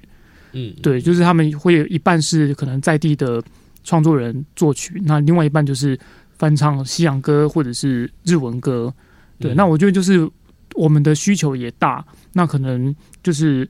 [0.53, 3.41] 嗯，对，就是他们会有一半是可能在地的
[3.83, 5.97] 创作人作曲，那另外一半就是
[6.37, 8.93] 翻唱西洋歌或者是日文歌。
[9.39, 10.29] 对，嗯那我觉得就是
[10.75, 12.93] 我们的需求也大，那可能
[13.23, 13.67] 就是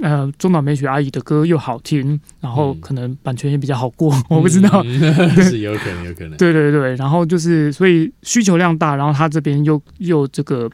[0.00, 4.82] 呃中岛美雪阿姨的歌又好听，然后嗯可能版权也比较好过， 我不知道。
[4.86, 4.98] 嗯
[5.44, 6.36] 是有可能，有可能。
[6.38, 10.70] 对对对，然后就是所以需求量大，然后他这边又又这个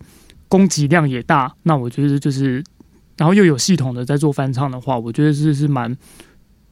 [0.48, 2.64] 供给量也大，那我觉得就是，
[3.16, 5.96] 然后又有系统的在做翻唱的话，我觉得是是蛮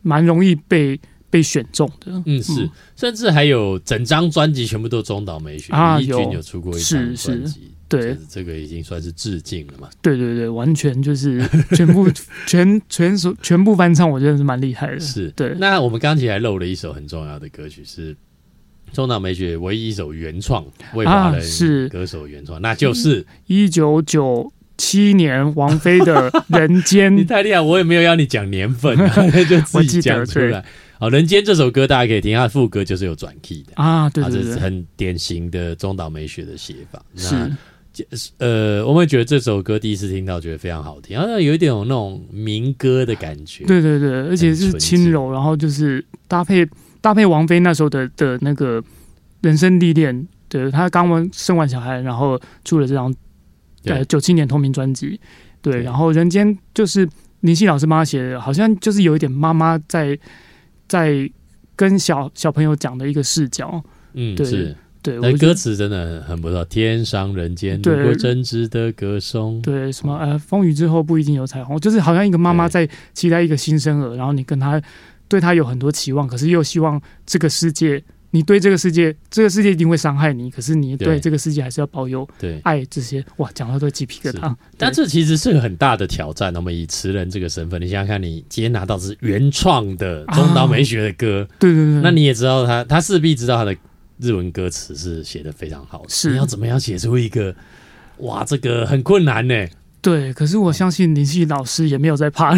[0.03, 0.99] 蛮容易被
[1.29, 2.23] 被选中的。
[2.25, 8.17] 嗯，是，甚至还有整张专辑全部都中岛美雪，啊李翊君有有出过一是张专是辑，对。
[8.29, 9.89] 这个已经算是致敬了嘛。
[10.01, 11.45] 对对对，完全就是
[11.77, 12.09] 全部
[12.47, 15.01] 全全所全部翻唱，我觉得是蛮厉害的。
[15.01, 15.55] 是，对。
[15.59, 18.17] 那我们刚才还漏了一首很重要的歌曲，是
[18.93, 20.65] 中岛美雪唯一一首原创
[20.95, 30.65] 为华啊人是歌手原创，那就是一九九七年王菲的《人间 你》，太厉害，我也没有要你讲年份、啊， 就自己讲出来。
[30.99, 33.73] 好，《人间》这首歌大家可以听，它的副歌就是有转 key 的。
[33.75, 37.03] 啊，对啊，这是对对，很典型的中岛美雪的写法。
[37.15, 37.57] 是那
[38.39, 43.65] 呃，我们觉得这首歌第一次听到觉得非常好听，然后有一点有那种民歌的感觉。
[43.65, 46.67] 对对对，而且是轻柔，然后就是搭配
[47.07, 48.83] 搭配王菲那时候的的那个
[49.43, 53.15] 人生历练，对她刚完生完小孩，然后出了这张
[53.85, 55.21] 呃九七年同名专辑，
[55.63, 57.09] 对，然后人间就是
[57.43, 60.19] 林夕老师帮他写的，好像就是有一点妈妈在
[60.89, 61.31] 在
[61.77, 63.81] 跟小小朋友讲的一个视角，
[64.15, 64.77] 嗯，对是。
[65.01, 69.63] 对，歌词真的很不错，天上人间，对如果真挚的歌颂。
[69.63, 74.83] 对什么呃风雨之后不一定有彩虹，就是好像一个妈妈在期待一个新生儿，然后你跟他
[75.29, 82.85] 对他有很多期望，可是又希望这个世界，你对这个世界，这个世界一定会伤害你，可是你对对这个世界还是要保有对，爱。
[82.87, 84.55] 这些哇，讲到都鸡皮疙瘩。
[84.79, 86.55] 但这其实是个很大的挑战。
[86.55, 93.77] 我们以词人这个身份，你想想看，你今天拿到是原创的中岛美雪的歌， 对对对，那你也知道他，他势必知道他的
[94.19, 96.09] 日文歌词是写的非常好的。
[96.09, 97.55] 是你要怎么样写出一个？
[98.19, 99.67] 哇，这个很困难呢。
[100.07, 102.53] 对，可是我相信林夕老师也没有在怕。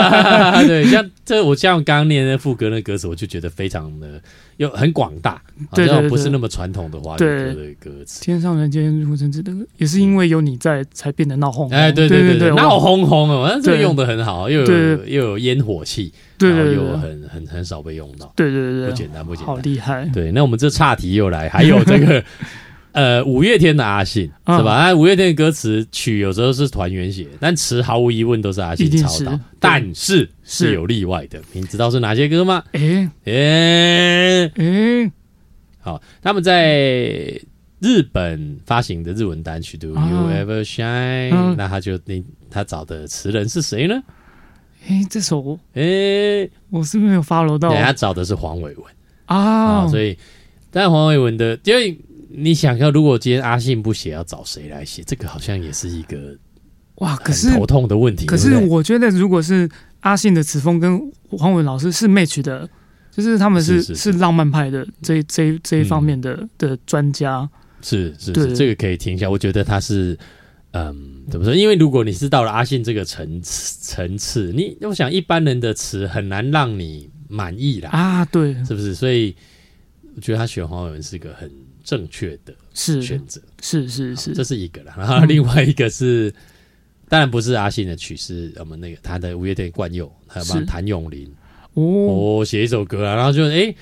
[0.66, 4.18] 对， 像这我像刚刚念那副歌那歌词，我就觉得非常的
[4.56, 5.38] 又很广大，
[5.74, 8.22] 对对对好像不是那么传统的华语歌的歌词。
[8.24, 11.76] 天上人间如真挚的，也是因为有你在，才变得闹哄哄。
[11.78, 19.70] 哎，对对对对，闹哇哄哄哦，那这个对用的很好，又有又有烟火气，对然后又很很很少被用到，对对对对，不简单不简单好单。
[19.70, 20.10] 厉害。
[20.14, 22.24] 对，那我们这岔题又来，还有这个
[22.96, 24.86] 呃五月天的阿信嗯是吧？
[24.86, 31.38] 那五月天的歌词曲有时候是团员写，但词毫无疑问都是阿信抄到，但是是是有例外的。
[31.52, 32.64] 你知道是哪些歌吗？
[32.72, 33.10] 哎。
[33.24, 35.12] 诶、哎，
[35.80, 37.38] 好，他们在
[37.80, 40.32] 日本发行的日文单曲《Do You 啊。
[40.32, 41.54] Ever Shine》，嗯。
[41.58, 44.02] 那他就你他找的词人是谁呢？
[44.88, 47.68] 哎，这首诶、我是不是没有 follow 到。
[47.68, 48.84] 对，他找的是黄伟文。
[49.26, 49.36] 啊，
[49.84, 49.88] 啊？
[49.88, 50.16] 所以
[50.70, 51.98] 但黄伟文的，因为
[52.36, 55.02] 你想要，如果今天阿信不写，要找谁来写？
[55.06, 56.36] 这个好像也是一个
[56.96, 58.26] 哇，可是头痛的问题。
[58.26, 59.68] 可是我觉得，如果是
[60.00, 62.68] 阿信的词风跟黄伟老师是 match 的，
[63.10, 67.48] 就是他们是是浪漫派的这这这一方嗯面的的专家。
[67.80, 69.30] 是是是，这个可以听一下。
[69.30, 70.18] 我觉得他是，
[70.72, 71.54] 嗯，怎么说？
[71.54, 78.94] 因为如果你是到了阿信这个层次层次，你我想一般人的词很难让你满意啦，啊，对，是不是？
[78.94, 79.34] 所以
[80.14, 81.50] 我觉得他选黄伟文是个很
[81.86, 84.92] 正确的是选择，是是是，这是一个啦。
[84.98, 86.30] 然后另外一个是，
[87.08, 91.32] 当然不是阿信的曲，是我们那个他的五月天冠佑，还有帮是谭咏麟
[91.72, 91.82] 哦，
[92.40, 93.74] 哦写一首歌啊，然后就哎。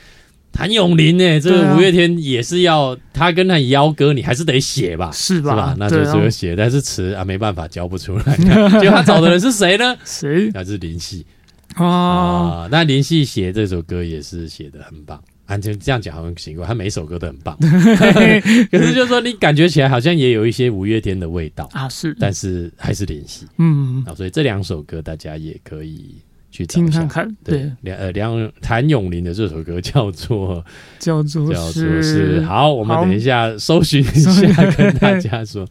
[0.56, 1.40] 谭咏麟呢？
[1.40, 5.76] 这个五月天也是要他跟他邀歌，你还是得写吧，是是吧吧？？
[5.76, 8.36] 那就只有写，但是词啊没办法教不出来。
[8.78, 9.96] 结果他找的人是谁呢？
[10.06, 11.26] 谁那是林夕
[11.74, 11.84] 哦？
[11.84, 12.68] 啊。
[12.70, 15.20] 那林夕写这首歌也是写的很棒。
[15.46, 17.56] 啊，就这样讲好像奇怪，他每一首歌都很棒。
[17.60, 24.14] 可是就是说，你感觉起来好像也有一些五月天的味道，啊，是，但是还是联系嗯，啊。
[24.14, 26.14] 所以这两首歌大家也可以
[26.50, 27.26] 去找一下听看。
[27.26, 30.64] 看，对对，，梁呃梁谭咏麟的这首歌叫做
[30.98, 35.66] 叫做叫做是好，我们等一下搜寻一下，跟大家说，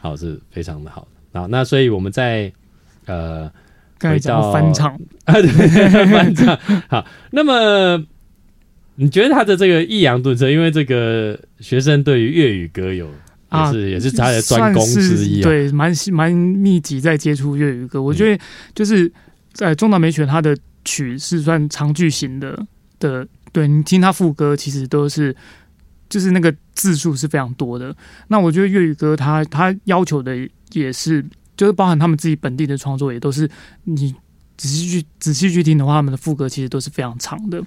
[0.00, 1.06] 好是非常的好。
[1.32, 2.50] 好，那所以我们在
[3.04, 3.50] 呃
[4.00, 5.46] 回到翻唱，啊对
[6.06, 6.58] 翻唱
[6.88, 8.02] 好，那么
[9.00, 13.12] 你觉得他的这个抑扬顿挫，因为这个学生对于粤语歌有也
[13.48, 18.02] 啊是、也是他的专攻之一啊，对，蛮蛮密集在接触粤语歌。
[18.02, 18.44] 我觉得
[18.74, 19.10] 就是
[19.54, 22.62] 在中岛美雪，她的曲是算长句型的
[22.98, 25.34] 的，对你听她副歌，其实都是
[26.10, 27.96] 就是那个字数是非常多的。
[28.28, 30.36] 那我觉得粤语歌它它要求的
[30.72, 31.24] 也是，
[31.56, 33.48] 就是包含他们自己本地的创作，也都是
[33.84, 34.14] 你。
[34.60, 37.62] 仔细去仔细去听的话，他们的副歌其实都是非常长的。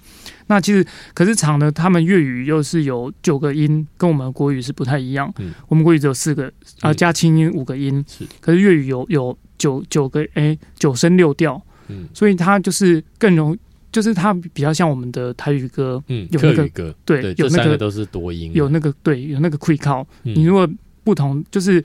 [0.46, 0.86] 那其实
[1.16, 5.34] 可是长的，他们粤语又是有九个音，跟我们国语是不太一样。
[5.40, 5.52] 嗯。
[5.68, 6.46] 我们国语只有四个
[6.82, 6.96] 啊，嗯。
[6.96, 8.28] 加清音五个音，是。
[8.40, 12.08] 可是粤语有有九九个哎九声六调，嗯。
[12.14, 13.58] 所以它就是更容，
[13.92, 20.36] 就是它比较像我们的台语歌，嗯，有那个对，对，有那个都是多音，有那个对有那个 quick call，、嗯。
[20.36, 20.70] 你如果
[21.04, 21.84] 不同就是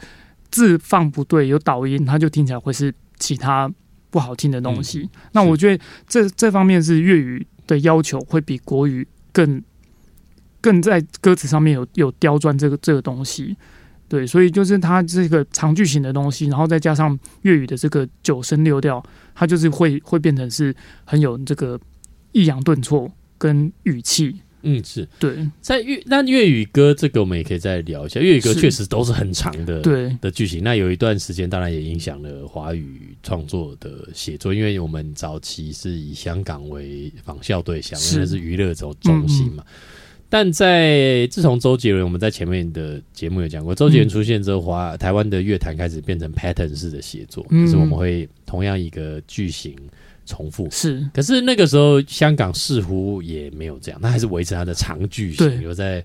[0.50, 3.72] 字放不对，有倒音，它就听起来会是其他
[4.10, 5.08] 不好听的东西。
[5.32, 9.62] 那我觉得这这方面是粤语的要求会比国语更
[10.60, 13.56] 更在歌词上面有有刁钻这个这个东西。
[14.08, 19.04] 对，所以就是它这个长句型的东西，然后再加上粤语的这个九声六调，
[19.34, 21.78] 它就是会会变成是很有这个
[22.32, 24.40] 抑扬顿挫跟语气。
[24.62, 25.08] 嗯是。
[25.18, 25.48] 对。
[25.60, 30.16] 在粤那粤语歌这个我们也可以再聊一下，粤语歌确实都是很长的，对。
[30.20, 30.62] 的剧情。
[30.62, 38.14] 那有一段时间，当然也影响了华语创作的写作，因为我们早期是以香港为仿效对象，是。
[38.16, 39.64] 因为是娱乐中中心嘛。
[40.30, 47.64] 但在自从周杰伦，我们在前面的节目有讲过，周杰伦出现之后，华台湾的乐坛开始变成 pattern 式的写作，嗯。
[47.64, 49.74] 就是我们会同样一个句型
[50.28, 50.68] 重复。
[50.70, 55.48] 是可是那个时候，香港似乎也没有这样，它还是维持它的长句型。
[55.48, 56.04] 对有在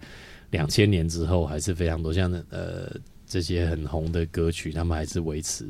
[0.50, 2.92] 两千年之后，还是非常多像呃
[3.28, 5.66] 这些很红的歌曲，他们还是维持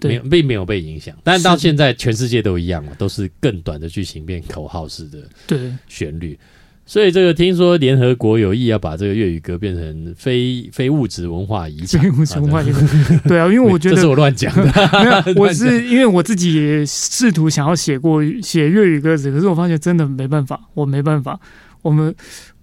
[0.00, 1.16] 对没有并没有被影响。
[1.22, 6.38] 但是到是现在，全世界都一样了，都是更短的句型变口号式的对旋律。
[6.86, 14.64] 所以这个听说联合国有意要把这个粤语歌变成非非物质文化遗产，非物质文化啊遗产 对啊，因为我 觉得这是我乱讲的，
[15.24, 21.40] 没有，我是因为我自己也试图想要写过写粤语歌词，可是我发现真的没办法，我没办法，
[21.80, 22.14] 我们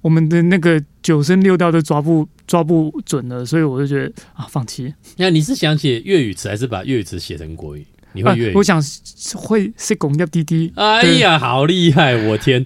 [0.01, 4.93] 我们的那个九声六调都抓不抓不准了，所以我就觉得啊，放弃。
[5.17, 7.85] 那你是想写粤语词，还是把粤语词写成国语？
[8.13, 8.53] 你会啊粤语？
[8.55, 8.79] 我想
[9.35, 12.15] 会是拱要滴滴，哎呀，好厉害！
[12.27, 12.65] 我天，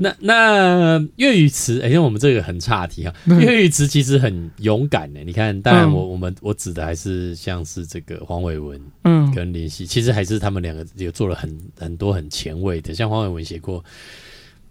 [0.00, 5.22] 那那粤语词，哎、因为我们这个很差题哈，嗯粤语词其实很勇敢的。
[5.24, 13.84] 你看，当然嗯我、我们我指的还是像是这个黄伟文嗯，跟林夕，其实还是他们两个有做了很很多很前卫的，像黄伟文写过。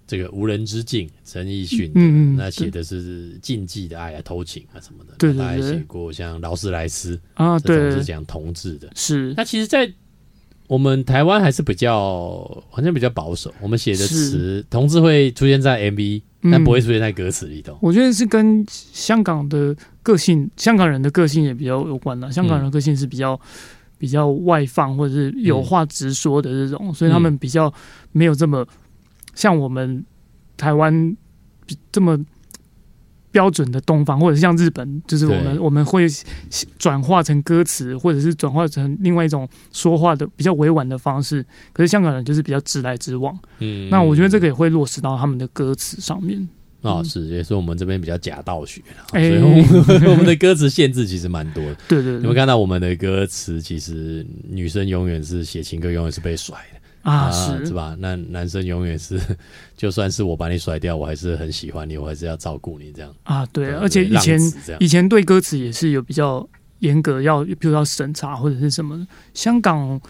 [0.07, 5.15] 这个无人之境，陈奕迅，嗯嗯那写的是禁忌的爱啊、偷情啊什么的。
[5.17, 8.87] 对对那他还对写过像劳斯莱斯啊，对这种是，讲同志的。
[8.93, 9.91] 是那其实，在
[10.67, 11.99] 我们台湾还是比较
[12.69, 17.77] 好像比较保守，我们写的词同志会出现在 MV，但嗯不会出现在歌词里头。
[17.81, 22.31] 我觉得是跟香港的个性，香港人的个性也比较有关的。
[22.31, 23.39] 香港人的个性是比较、
[23.97, 27.71] 比较外放，或者是有话直说的这种，所以他们比较
[28.11, 28.65] 没有这么
[29.35, 30.03] 像我们
[30.57, 31.15] 台湾
[31.91, 32.17] 这么
[33.35, 36.07] 标准的东方，或者像日本，就是我们我们会
[36.79, 41.45] 转化成歌词，或者是转化成另外一种说话的比较委婉的方式。
[41.73, 46.47] 可是香港人就是比较直来直往，嗯那我觉得这个也会落实到他们的歌词上面。
[46.79, 51.75] 哦是，也是我们这边比较假道学啦，哎所以我们 我们的歌词限制其实蛮多的。
[51.89, 56.74] 对对对你们，看到我们的歌词，其实女生永远是写情歌，永远是被甩的
[57.05, 57.95] 啊，是是吧？
[57.99, 59.19] 那男生永远是，
[59.77, 63.13] 就算是我把你甩掉，我还是很喜欢你，我还是要照顾你这样。
[63.23, 64.39] 啊，对，而且以前
[64.79, 66.47] 以前对歌词也是有比较
[66.79, 69.05] 严格要，比如要审查或者是什么的。
[69.35, 70.01] 香港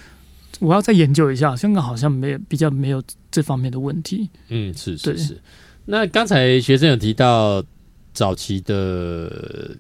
[0.60, 4.30] 我要再研究一下，香港好像没有比较没有这方面的问题。
[4.48, 5.42] 嗯，是是是。
[5.84, 7.62] 那刚才学生有提到
[8.14, 9.76] 早期的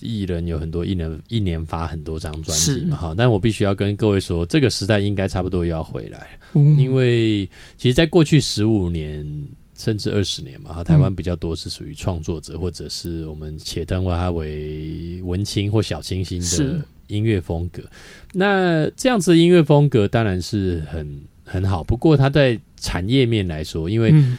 [0.00, 9.26] 艺人有很多一年一年发很多张专辑嘛，哈，但我必须要跟各位说，这个时代应该差不多要回来，嗯因为其实，在过去十五年。
[9.76, 17.82] 甚至二十年嘛，哈，台湾比较多是属于创作者，或者是我们且称它为文青或小清新的音乐风格。
[18.32, 24.38] 那这样子的音乐风格当然是很很好，不过它在产业面来说，因为嗯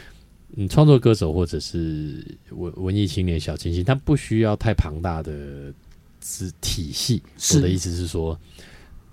[0.56, 5.70] 嗯，创作歌手或者是文文艺青年、小清新，他不需要太庞大的
[6.18, 7.22] 资体系。
[7.54, 8.40] 我的意思是说，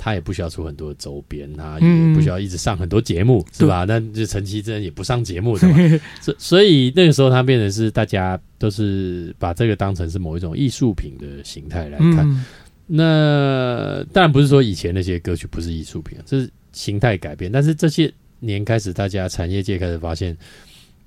[0.04, 3.86] 他也不需要出很多的周边，他嗯也不需要一直上很多节目，是吧？
[3.88, 5.78] 那就陈绮贞也不上节目的嘛，
[6.20, 12.30] 所所以那个时候他变成是大家都是把这个当成是某一种艺术品的形态来看。
[12.30, 12.44] 嗯
[12.86, 17.50] 那当然不是说以前那些歌曲不是艺术品，这是形态改变。
[17.50, 20.38] 但是这些年开始，大家产业界开始发现，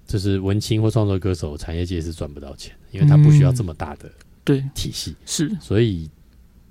[0.07, 4.11] 就是文青或创作歌手，产业界是赚不到钱的，因为他不需要这么大的
[4.43, 5.15] 对，体系。
[5.27, 6.09] 是所以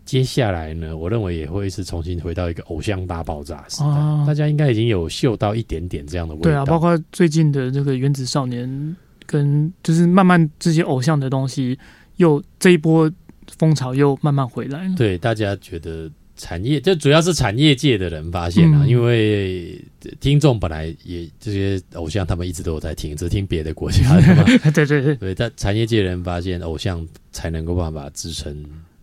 [0.05, 3.87] 接下来呢，我认为也会是重新回到一个偶像大爆炸时代。
[3.87, 6.43] 啊大家应该已经有嗅到一点点这样的味道。
[6.43, 8.95] 对啊，包括最近的这个原子少年，
[9.25, 11.77] 跟就是慢慢这些偶像的东西，
[12.17, 13.11] 又这一波
[13.57, 14.95] 风潮又慢慢回来了。
[14.95, 19.81] 对大家觉得产业，这主要是产业界的人发现啊，嗯因为
[20.19, 24.43] 听众本来也这些偶像他们一直都有在听，只是听别的国家的嘛。
[24.71, 28.53] 对对对，对，但产业界人发现偶像才能够办法支撑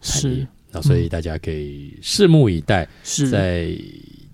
[0.01, 3.71] 产业是，那所以大家可以拭目以待，是，在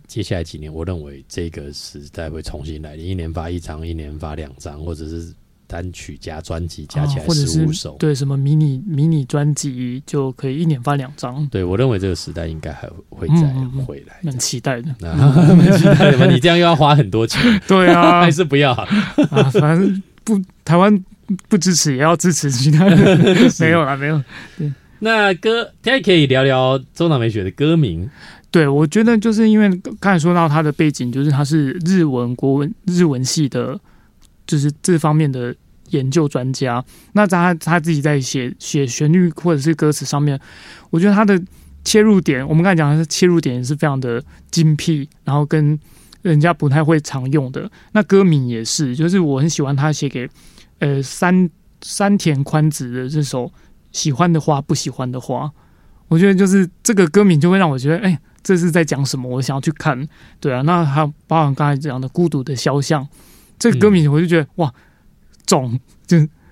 [0.06, 5.30] 接下来几年，我认为这个时代会重新来临，一年发一张，一年发两张，或者是
[5.66, 7.96] 单曲加专辑加起来十五首。
[7.98, 13.52] 对什么迷你迷你专辑就可以一年发两张，对，我认为这个时代应该还会再
[13.84, 14.16] 回来。
[14.22, 14.94] 蛮期待的。
[14.98, 15.14] 那
[15.54, 16.26] 蛮期待的嘛？
[16.26, 18.84] 你这样又要花很多钱， 对啊 还，是不要好？
[19.30, 21.04] 啊，反正不台湾
[21.48, 24.22] 不支持也要支持其他人，没有啦，没有。
[25.00, 28.08] 那歌，大家可以聊聊中岛美雪的歌名。
[28.50, 29.68] 对，我觉得就是因为
[30.00, 33.78] 刚才说到他的背景，就是他是日文国文日文系的，
[34.46, 35.54] 就是这方面的
[35.90, 36.82] 研究专家。
[37.12, 40.40] 那他他自己在写写旋律或者是歌词上面，
[40.90, 41.40] 我觉得他的
[41.84, 45.78] 切入点，我们刚才讲的是切入点是非常的精辟，然后跟
[46.22, 47.70] 人家不太会常用的。
[47.92, 50.28] 那歌名也是，就是我很喜欢他写给
[50.78, 51.48] 呃山
[51.82, 53.44] 山田宽子的这首
[53.98, 55.46] 《喜欢的花，不喜欢的花》。
[56.06, 59.28] 我觉得就是这个歌名就会让我觉得，哎、这是在讲什么？
[59.28, 60.06] 我想要去看。
[60.38, 63.02] 对啊，那还有包含刚才讲的《孤独的肖像》
[63.58, 64.72] 这个歌名，我就觉得、哇，
[65.44, 65.78] 重，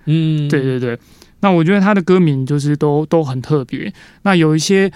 [0.07, 0.99] 嗯，对对对。
[1.41, 3.93] 那我觉得他的歌名就是都都很特别。
[4.23, 4.91] 那有一些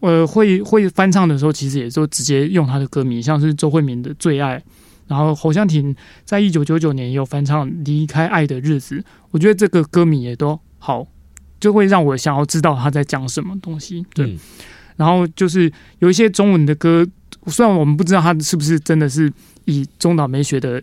[0.00, 4.58] 呃会会翻唱的时候，其实也就直接用他的歌名，像是周慧敏的《最爱》，
[5.06, 8.96] 然后侯湘婷在一九九九年也有翻唱《离开爱的日子》，
[9.30, 11.06] 我觉得这个歌名也都好，
[11.62, 14.04] 就会让我想要知道他在讲什么东西。
[14.12, 14.26] 对。
[14.26, 14.38] 嗯
[14.94, 17.04] 然后就是有一些中文的歌，
[17.46, 19.32] 虽然我们不知道他是不是真的是
[19.64, 20.80] 以中岛美雪的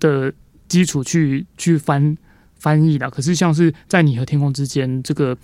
[0.00, 0.30] 的
[0.68, 2.14] 基础去去翻
[2.56, 5.34] 翻译的，可是像是在你和天空之间这个，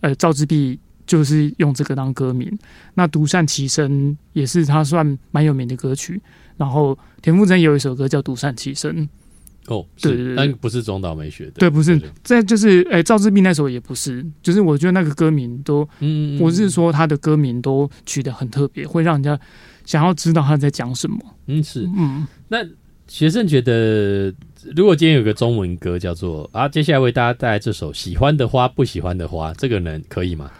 [0.00, 2.50] 呃，赵志碧就是用这个当歌名。
[2.94, 6.20] 那独善其身也是他算蛮有名的歌曲。
[6.56, 9.06] 然后田馥甄也有一首歌叫《独善其身》，
[9.70, 19.38] 哦，对对对是，但不是中岛美雪的，对，不是对，再就是，哎，赵志斌那首也不是，就是我觉得那个歌名都嗯，我是说他的歌名都取得很特别，会让人家
[19.84, 21.16] 想要知道他在讲什么。
[21.46, 21.88] 嗯是。
[21.96, 22.58] 嗯，那
[23.06, 24.34] 学生觉得，
[24.76, 30.50] 如果今天有个中文歌叫做啊，接下来为大家带来这首《喜欢的花，不喜欢的花》，这个人可以吗？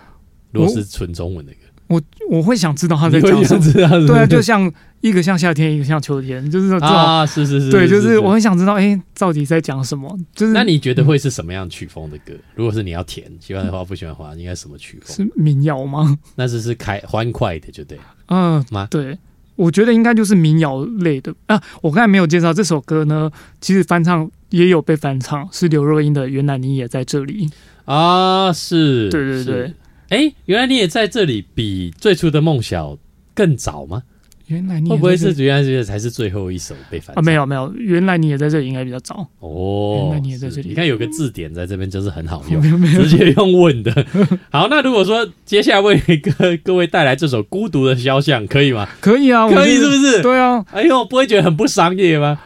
[0.53, 1.59] 如果是纯中文的歌，
[1.91, 3.73] 我我会想知道他在讲什么。
[4.07, 6.79] 对啊，就像一个像夏天，一个像秋天， 就是说。
[6.79, 8.31] 啊，是是是，对，就是我。
[8.31, 10.17] 很想知道，哎、到底在讲什么？
[10.33, 12.33] 就是那你觉得会是什么样曲风的歌？
[12.55, 15.17] 如果是你要填，喜欢的话，不喜欢的话，应该什么曲风？
[15.17, 16.17] 是民谣吗？
[16.37, 18.87] 那是是开欢快的，就对了嗯、吗？
[18.89, 19.19] 对，
[19.57, 21.61] 我觉得应该就是民谣类的啊。
[21.83, 23.29] 我刚才没有介绍这首歌呢，
[23.61, 27.49] 其实翻唱也有被翻唱，是刘若英的《原来你也在这里》。
[27.93, 29.75] 啊，是，对对对是。
[30.11, 32.99] 哎，原来你也在这里，比最初的梦想
[33.35, 34.03] 更早吗？
[34.47, 37.23] 原来你也会不会是在这里原来这个才是最后一首被翻啊？
[37.23, 37.25] 唱？
[37.25, 39.25] 没有没有，原来你也在这里，应该比较早。
[39.39, 44.05] 哦，原来你也在这里你看有个字典在这边，就是很好用没，有 没有直接用问的。
[44.51, 48.89] 好，那如果说接下来为各各位带来这首《孤独的肖像》，可以吗？
[49.01, 50.21] 可以啊，可以是不是？
[50.21, 52.41] 对啊，哎呦，不会觉得很不商业吗？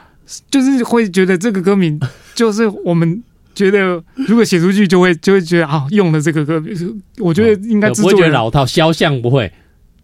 [0.51, 1.99] 就是会觉得这个歌名，
[2.35, 3.23] 就是我们
[3.55, 9.53] 觉得如果写出去，就会就会觉得啊，用了这个歌名，我觉得应该制不会觉得作人老套，肖像不会。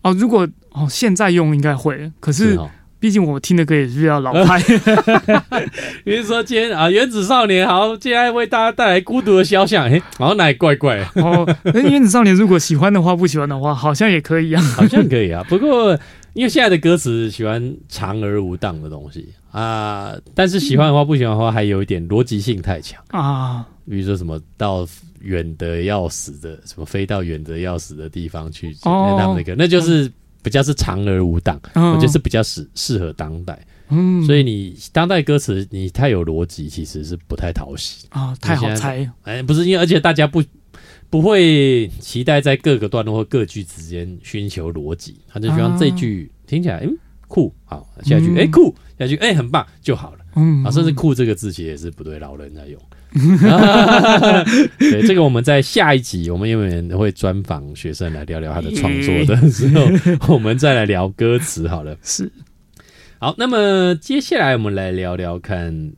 [0.03, 4.61] 哦，如果哦现在用应该会，可是哦毕竟我听的歌也是比较老派。
[6.05, 10.98] 比如说今天啊，原子少年好，接下来为大家带来孤独的肖像，哎，好像哪里怪怪。
[11.14, 15.42] 哦，那原子少年如果喜欢的话，不喜欢的话，好像也可以啊，好像可以啊。
[15.48, 15.98] 不过
[16.35, 23.66] 因为现在的歌词喜欢长而无当的东西啊，但是喜欢的话，不喜欢的话，还有一点逻辑性太强啊。
[23.89, 24.87] 比如说什么到
[25.20, 30.11] 远的要死的，什么飞到远的要死的地方去，那他们那个，那就是
[30.43, 33.59] 比较是长而无当，我觉得是比较适适合当代。
[33.89, 39.11] 嗯，所以你当代歌词你太有逻辑，其实是不太讨喜啊，太好猜。
[39.24, 40.41] 哎，不是因为，而且大家不
[41.11, 46.97] 不会期待在各个段落或各句之间寻求逻辑，他就希望这句听起来嗯
[47.27, 50.19] 酷，好下一句哎酷，下一句哎很棒就好了。
[50.37, 52.81] 嗯，啊，甚至酷这个字其实也是不对，老人在用。
[54.79, 61.97] 对，这个我们在下一集，我们因为会专访学生来聊聊他的创作的时候，我们再来聊歌词好了。
[62.03, 62.31] 是。
[63.19, 65.93] 好，那么接下来我们来聊聊看，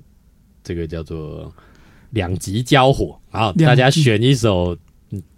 [0.64, 1.52] 这个叫做
[2.10, 3.18] 两极交火。
[3.30, 4.76] 好，大家选一首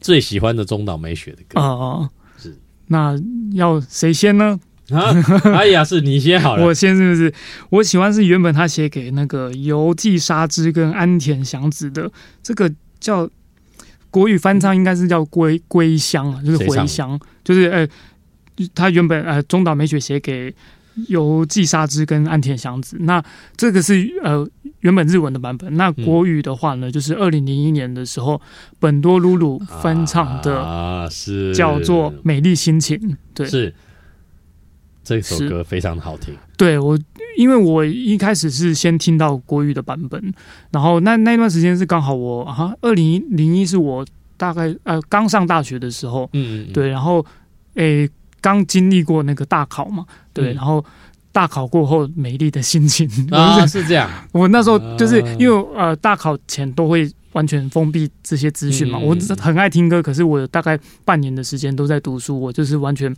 [0.01, 2.09] 最喜欢的中岛美雪的歌啊。
[2.39, 2.57] 是，
[2.89, 3.15] 那
[3.53, 4.59] 要谁先呢？
[4.91, 5.15] 啊，
[5.57, 6.65] 哎呀，是你先好了。
[6.65, 7.33] 我先是不是？
[7.71, 12.11] 我喜欢是原本他写给那个游记沙之跟安田祥子的
[12.43, 12.71] 这个
[13.01, 13.29] 叫
[14.11, 17.89] 国语翻唱，应该是叫归归乡啊，就是回乡，就是呃，
[18.75, 20.55] 他原本呃中岛美雪写给。
[21.09, 23.23] 由纪沙之跟安田祥子，那
[23.57, 24.47] 这个是呃
[24.81, 25.77] 原本日文的版本。
[25.77, 28.41] 那国语的话呢，就是二零零一年的时候，
[28.79, 32.97] 本多露露翻唱的啊，是叫做《美丽心情》。
[33.35, 33.75] 对，是
[35.03, 36.35] 这首歌非常的好听。
[36.57, 36.99] 对我，
[37.37, 40.33] 因为我一开始是先听到国语的版本，
[40.71, 47.25] 然后那那段时间是刚好我啊，二零零一是我大概呃刚上大学的时候，嗯嗯，对，然后
[47.75, 48.09] 诶。
[48.45, 50.85] 刚经历过那个大考嘛，对，然后
[51.33, 53.09] 大考过后美丽的心情。
[53.31, 54.11] 啊 是这样。
[54.33, 63.11] 我那时候就是因为呃大考前都会完全封闭这些资讯嘛，我很爱听歌，可是我大概半年的时间都在读书，我就是完全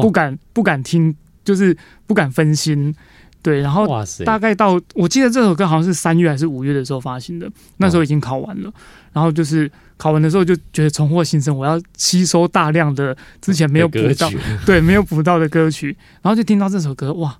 [0.00, 1.12] 不敢不敢听，
[1.44, 2.94] 就是不敢分心。
[3.42, 3.88] 对，然后
[4.24, 8.70] 大概到我记得这首歌好像是三月还是五月的时候发行的，那时候已经考完了，
[9.12, 14.30] 然后就是考完的时候就觉得重获新生，我要吸收大量的之前没有补到，
[14.66, 17.38] 对，没有补到的歌曲，然后就听到这首歌，哇，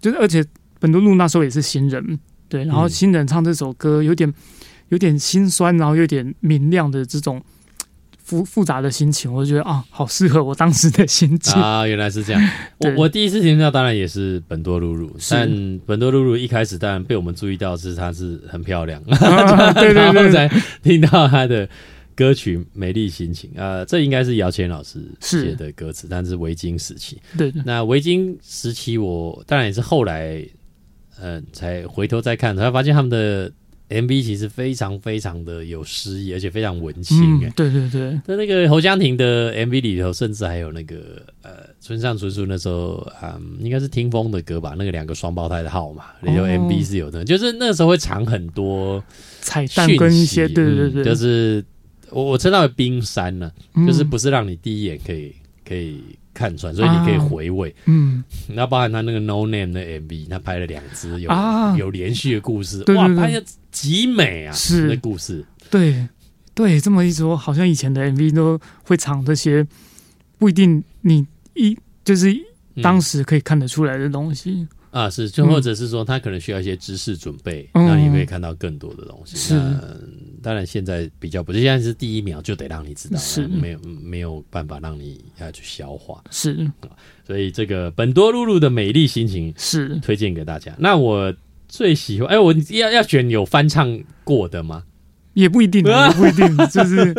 [0.00, 0.44] 就是而且
[0.78, 4.32] 本多路那时候也是新人，对，然后新人唱这首歌有点
[4.88, 7.42] 有点心酸，然后有点明亮的这种。
[8.28, 11.86] 复复杂的心情，我就觉得啊，好适合我当时的心情啊！
[11.86, 12.50] 原来是这样。
[12.80, 15.48] 我我第一次听到，当然也是本多露露，但
[15.86, 20.46] 本多露露一开始当然被我们注意到是她是很漂亮，对 对对，才
[20.82, 21.66] 听到她的
[22.14, 27.18] 歌曲《美丽心情》啊，这应该是姚谦老师写的歌词，但是维京时期。
[27.38, 30.46] 对，那维京时期，我当然也是后来，
[31.18, 33.50] 呃，才回头再看，才发现他们的。
[33.88, 37.50] M V 其实非常非常的有诗意，而且非常文青哎。
[37.56, 44.74] 对对对，在那个侯湘婷的 M V 里头，甚至还有那个呃，村上春树那时候啊，应该是听风的歌吧？
[44.76, 49.02] 那个两个双胞胎的号码里头 M V 是有的，就是那时候会藏很多
[49.40, 51.64] 彩蛋跟一些，对对对，就是
[52.10, 53.50] 我我称它为冰山呢，
[53.86, 55.34] 就是不是让你第一眼可以
[55.66, 56.02] 可以。
[56.34, 57.74] 看穿，所以你可以回味。
[57.86, 61.28] 嗯，那包含他那个 No Name 的 MV，他拍了两支有
[61.76, 63.42] 有连续的故事，哇，拍的
[63.80, 64.52] 极美啊！
[64.52, 66.08] 是那故事，对
[66.52, 69.64] 对，这么一说，好像以前的 MV 都会藏这些
[70.36, 71.24] 不一定你
[71.54, 72.34] 一就是
[72.82, 74.66] 当时可以看得出来的东西。
[74.90, 79.36] 啊，是，就或者是说，他可能需要一些知识准备，那你可以看到更多的东西。
[79.36, 79.54] 是，
[80.42, 86.24] 当然现在比较不是，现在是第一秒就得让你知道，是没有没有办法让你要去消化。
[86.30, 86.68] 是，
[87.24, 90.74] 所以这个本多露露的美丽心情是推荐给大家。
[90.78, 91.32] 那我
[91.68, 94.84] 最喜欢，哎，我要要选有翻唱过的吗？
[95.34, 97.14] 也不一定， 也不一定，就是。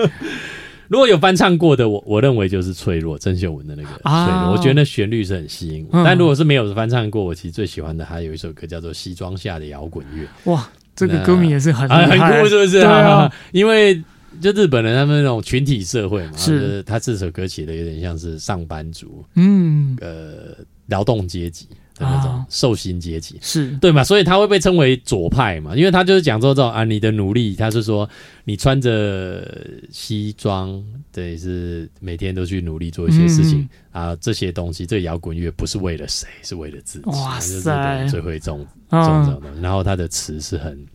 [0.89, 6.03] 如果有翻唱过的，我我认为就是脆弱郑秀文的那个脆弱，我觉得那旋律是很吸引我。
[6.03, 10.23] 但如果是没有翻唱过，我其实最喜欢的还有一首歌叫做《西装下的摇滚乐》。
[10.51, 12.81] 哇，这个歌名也是很 很酷，是不是？
[12.81, 14.01] 对啊， 因为
[14.41, 20.55] 就日本人他们那种群体社会嘛，是他这首歌写的有点像是上班族，嗯，呃，
[20.87, 21.67] 劳动阶级。
[21.99, 24.03] 那种受薪阶级是对嘛？
[24.03, 25.75] 所以他会被称为左派嘛？
[25.75, 28.09] 因为他就是讲说这种啊，你的努力，他是说
[28.45, 29.45] 你穿着
[29.91, 30.81] 西装，
[31.11, 37.09] 对，是每天都去努力做一些事情啊，这些东西，这摇滚乐不是为了谁，是为了自己。
[37.09, 39.61] 哇塞，最会这种这种东西。
[39.61, 40.85] 然后他的词是很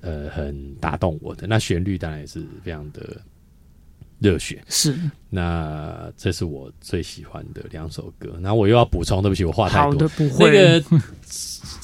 [0.00, 3.20] 呃很打动我的，那旋律当然也是非常的
[4.20, 4.62] 热血。
[4.68, 4.94] 是
[5.28, 8.38] 那这是我最喜欢的两首歌。
[8.42, 9.92] 然后我又要补充，对不起，我话太多。
[9.92, 10.50] 好的，不会。
[10.50, 11.00] 那个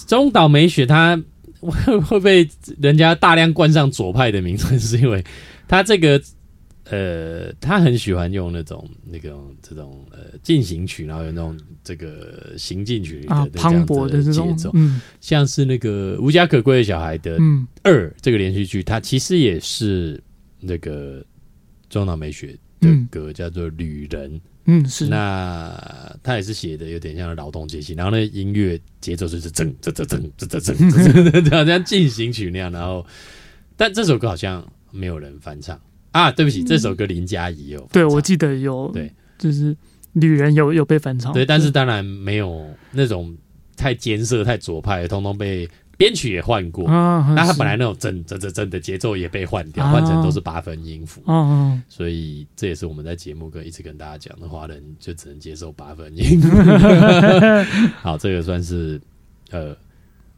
[0.06, 1.20] 中岛美雪，她
[1.60, 2.48] 会会被
[2.80, 5.24] 人家大量冠上左派的名称，是因为
[5.66, 6.20] 她这个
[6.84, 20.22] 呃，她很喜欢用那种那种这种呃进行曲，然后有那种这个行进曲的啊这样磅礴的节的这种奏，，嗯像是那个《无家可归的小孩》的嗯二这个连续剧，它其实也是
[20.60, 21.24] 那个
[21.88, 24.30] 中岛美雪的歌，叫做《旅人》。
[24.68, 25.06] 嗯，是。
[25.06, 25.72] 那
[26.22, 32.72] 他也是写的有点像劳动阶级，然后那音乐节奏就是噔噔噔噔噔噔噔，好像进行曲那样。
[32.72, 33.06] 然后，
[33.76, 35.80] 但这首歌好像没有人翻唱
[36.10, 36.32] 啊。
[36.32, 38.90] 对不起，这首歌林佳怡有、对，我记得有。
[38.92, 39.76] 对，就是
[40.12, 41.32] 女人有有被翻唱。
[41.32, 43.36] 对，但是当然没有那种
[43.76, 46.86] 太艰涩、太左派，通通被编曲也换过。
[46.88, 51.22] 啊，那他本来那种整整整整的节奏也被换掉，啊换成都是八分音符。
[51.88, 56.40] 所以这也是我们在节目跟一直跟大家讲的，华人就只能接受八分音。
[58.02, 59.00] 好，这个算是
[59.50, 59.74] 呃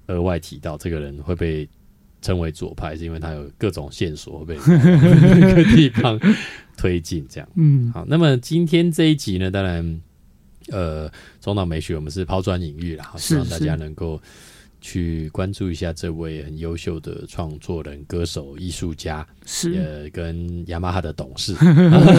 [0.06, 1.68] 额外提到，这个人会被
[2.22, 6.20] 称为左派，是因为他有各种线索会被 各个地方
[6.76, 7.26] 推进。
[7.28, 10.00] 这样嗯好，那么今天这一集呢，当然
[10.70, 14.22] 呃中岛美雪，我们是抛砖引玉啦，好希望大家能够。
[14.80, 21.54] 去关注一下这位很优秀的创作人、歌手、艺术家，是，呃，跟雅马哈的董事，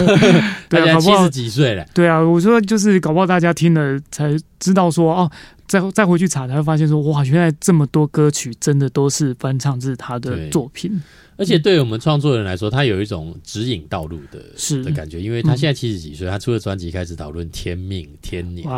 [0.68, 5.30] 对大家七十几岁了，对啊，我说就是搞不好大家听了才知道说哦，
[5.66, 11.00] 再再回去查才会发现说哇，原来这么多歌曲真的都是翻唱自他的作品，
[11.36, 14.84] 而且对于我们创作人来说，他有一种指引道路的是。
[14.84, 18.68] 的感觉，因为他现在七十几岁，他出了专辑开始讨论天命、天年、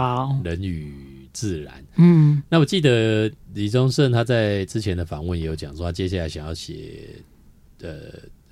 [0.44, 0.92] 人与
[1.32, 1.74] 自然。
[1.96, 2.42] 嗯。
[2.48, 7.08] 那我记得李宗盛他在之前的访问也有讲说，他接下来想要写
[7.80, 8.00] 呃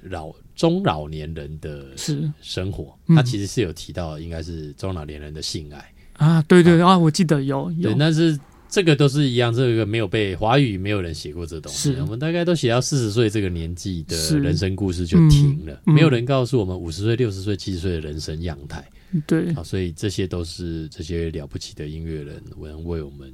[0.02, 2.30] 老中老年人的是。
[2.40, 3.16] 生活，嗯。
[3.16, 5.92] 他其实是有提到应该是中老年人的性爱。
[6.14, 7.90] 啊，对对啊，我记得有有。
[7.90, 8.38] 对，，但是
[8.68, 11.94] 这个都是一样，这个没有被华语没有人写过这东西。
[12.00, 18.86] 我们大概都写到四十岁这个年纪的人生故事就停了，没有人告诉我们五十岁、六十岁、七十岁的人生样态。
[19.26, 19.50] 对。
[19.54, 23.32] 啊，所以这些都是这些了不起的音乐人能为我们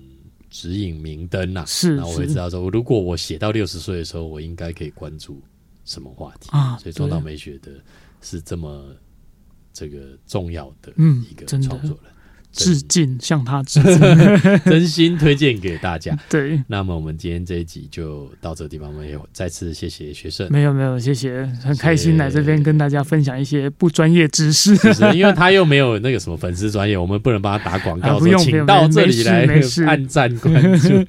[0.50, 5.42] 指引明灯呐、是那我会知道说，如果我写到六十岁的时候，我应该可以关注
[5.84, 6.48] 什么话题。
[6.50, 7.24] 啊所以中岛对。
[7.24, 7.72] 美雪的
[8.20, 8.94] 是这么
[9.72, 12.12] 这个重要的嗯一个创作人，
[12.56, 14.00] 致敬向他致敬，
[14.64, 16.16] 真心推荐给大家。
[16.30, 24.74] 对，那么我们今天这一集就到这个地方，我们也再次谢谢学生，没有没有，谢谢，很开心谢来这边跟大家分享一些不专业知识。
[24.76, 29.46] 是因为他又没有那个什么粉丝专业，我们不能帮他打广告， 啊不说请用到这里来
[29.86, 31.04] 按赞关注。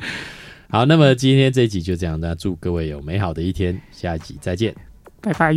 [0.69, 4.75] 好，那么今天这一集就这样，那祝各位有美好的一天，下一集再见。
[5.21, 5.53] 拜拜。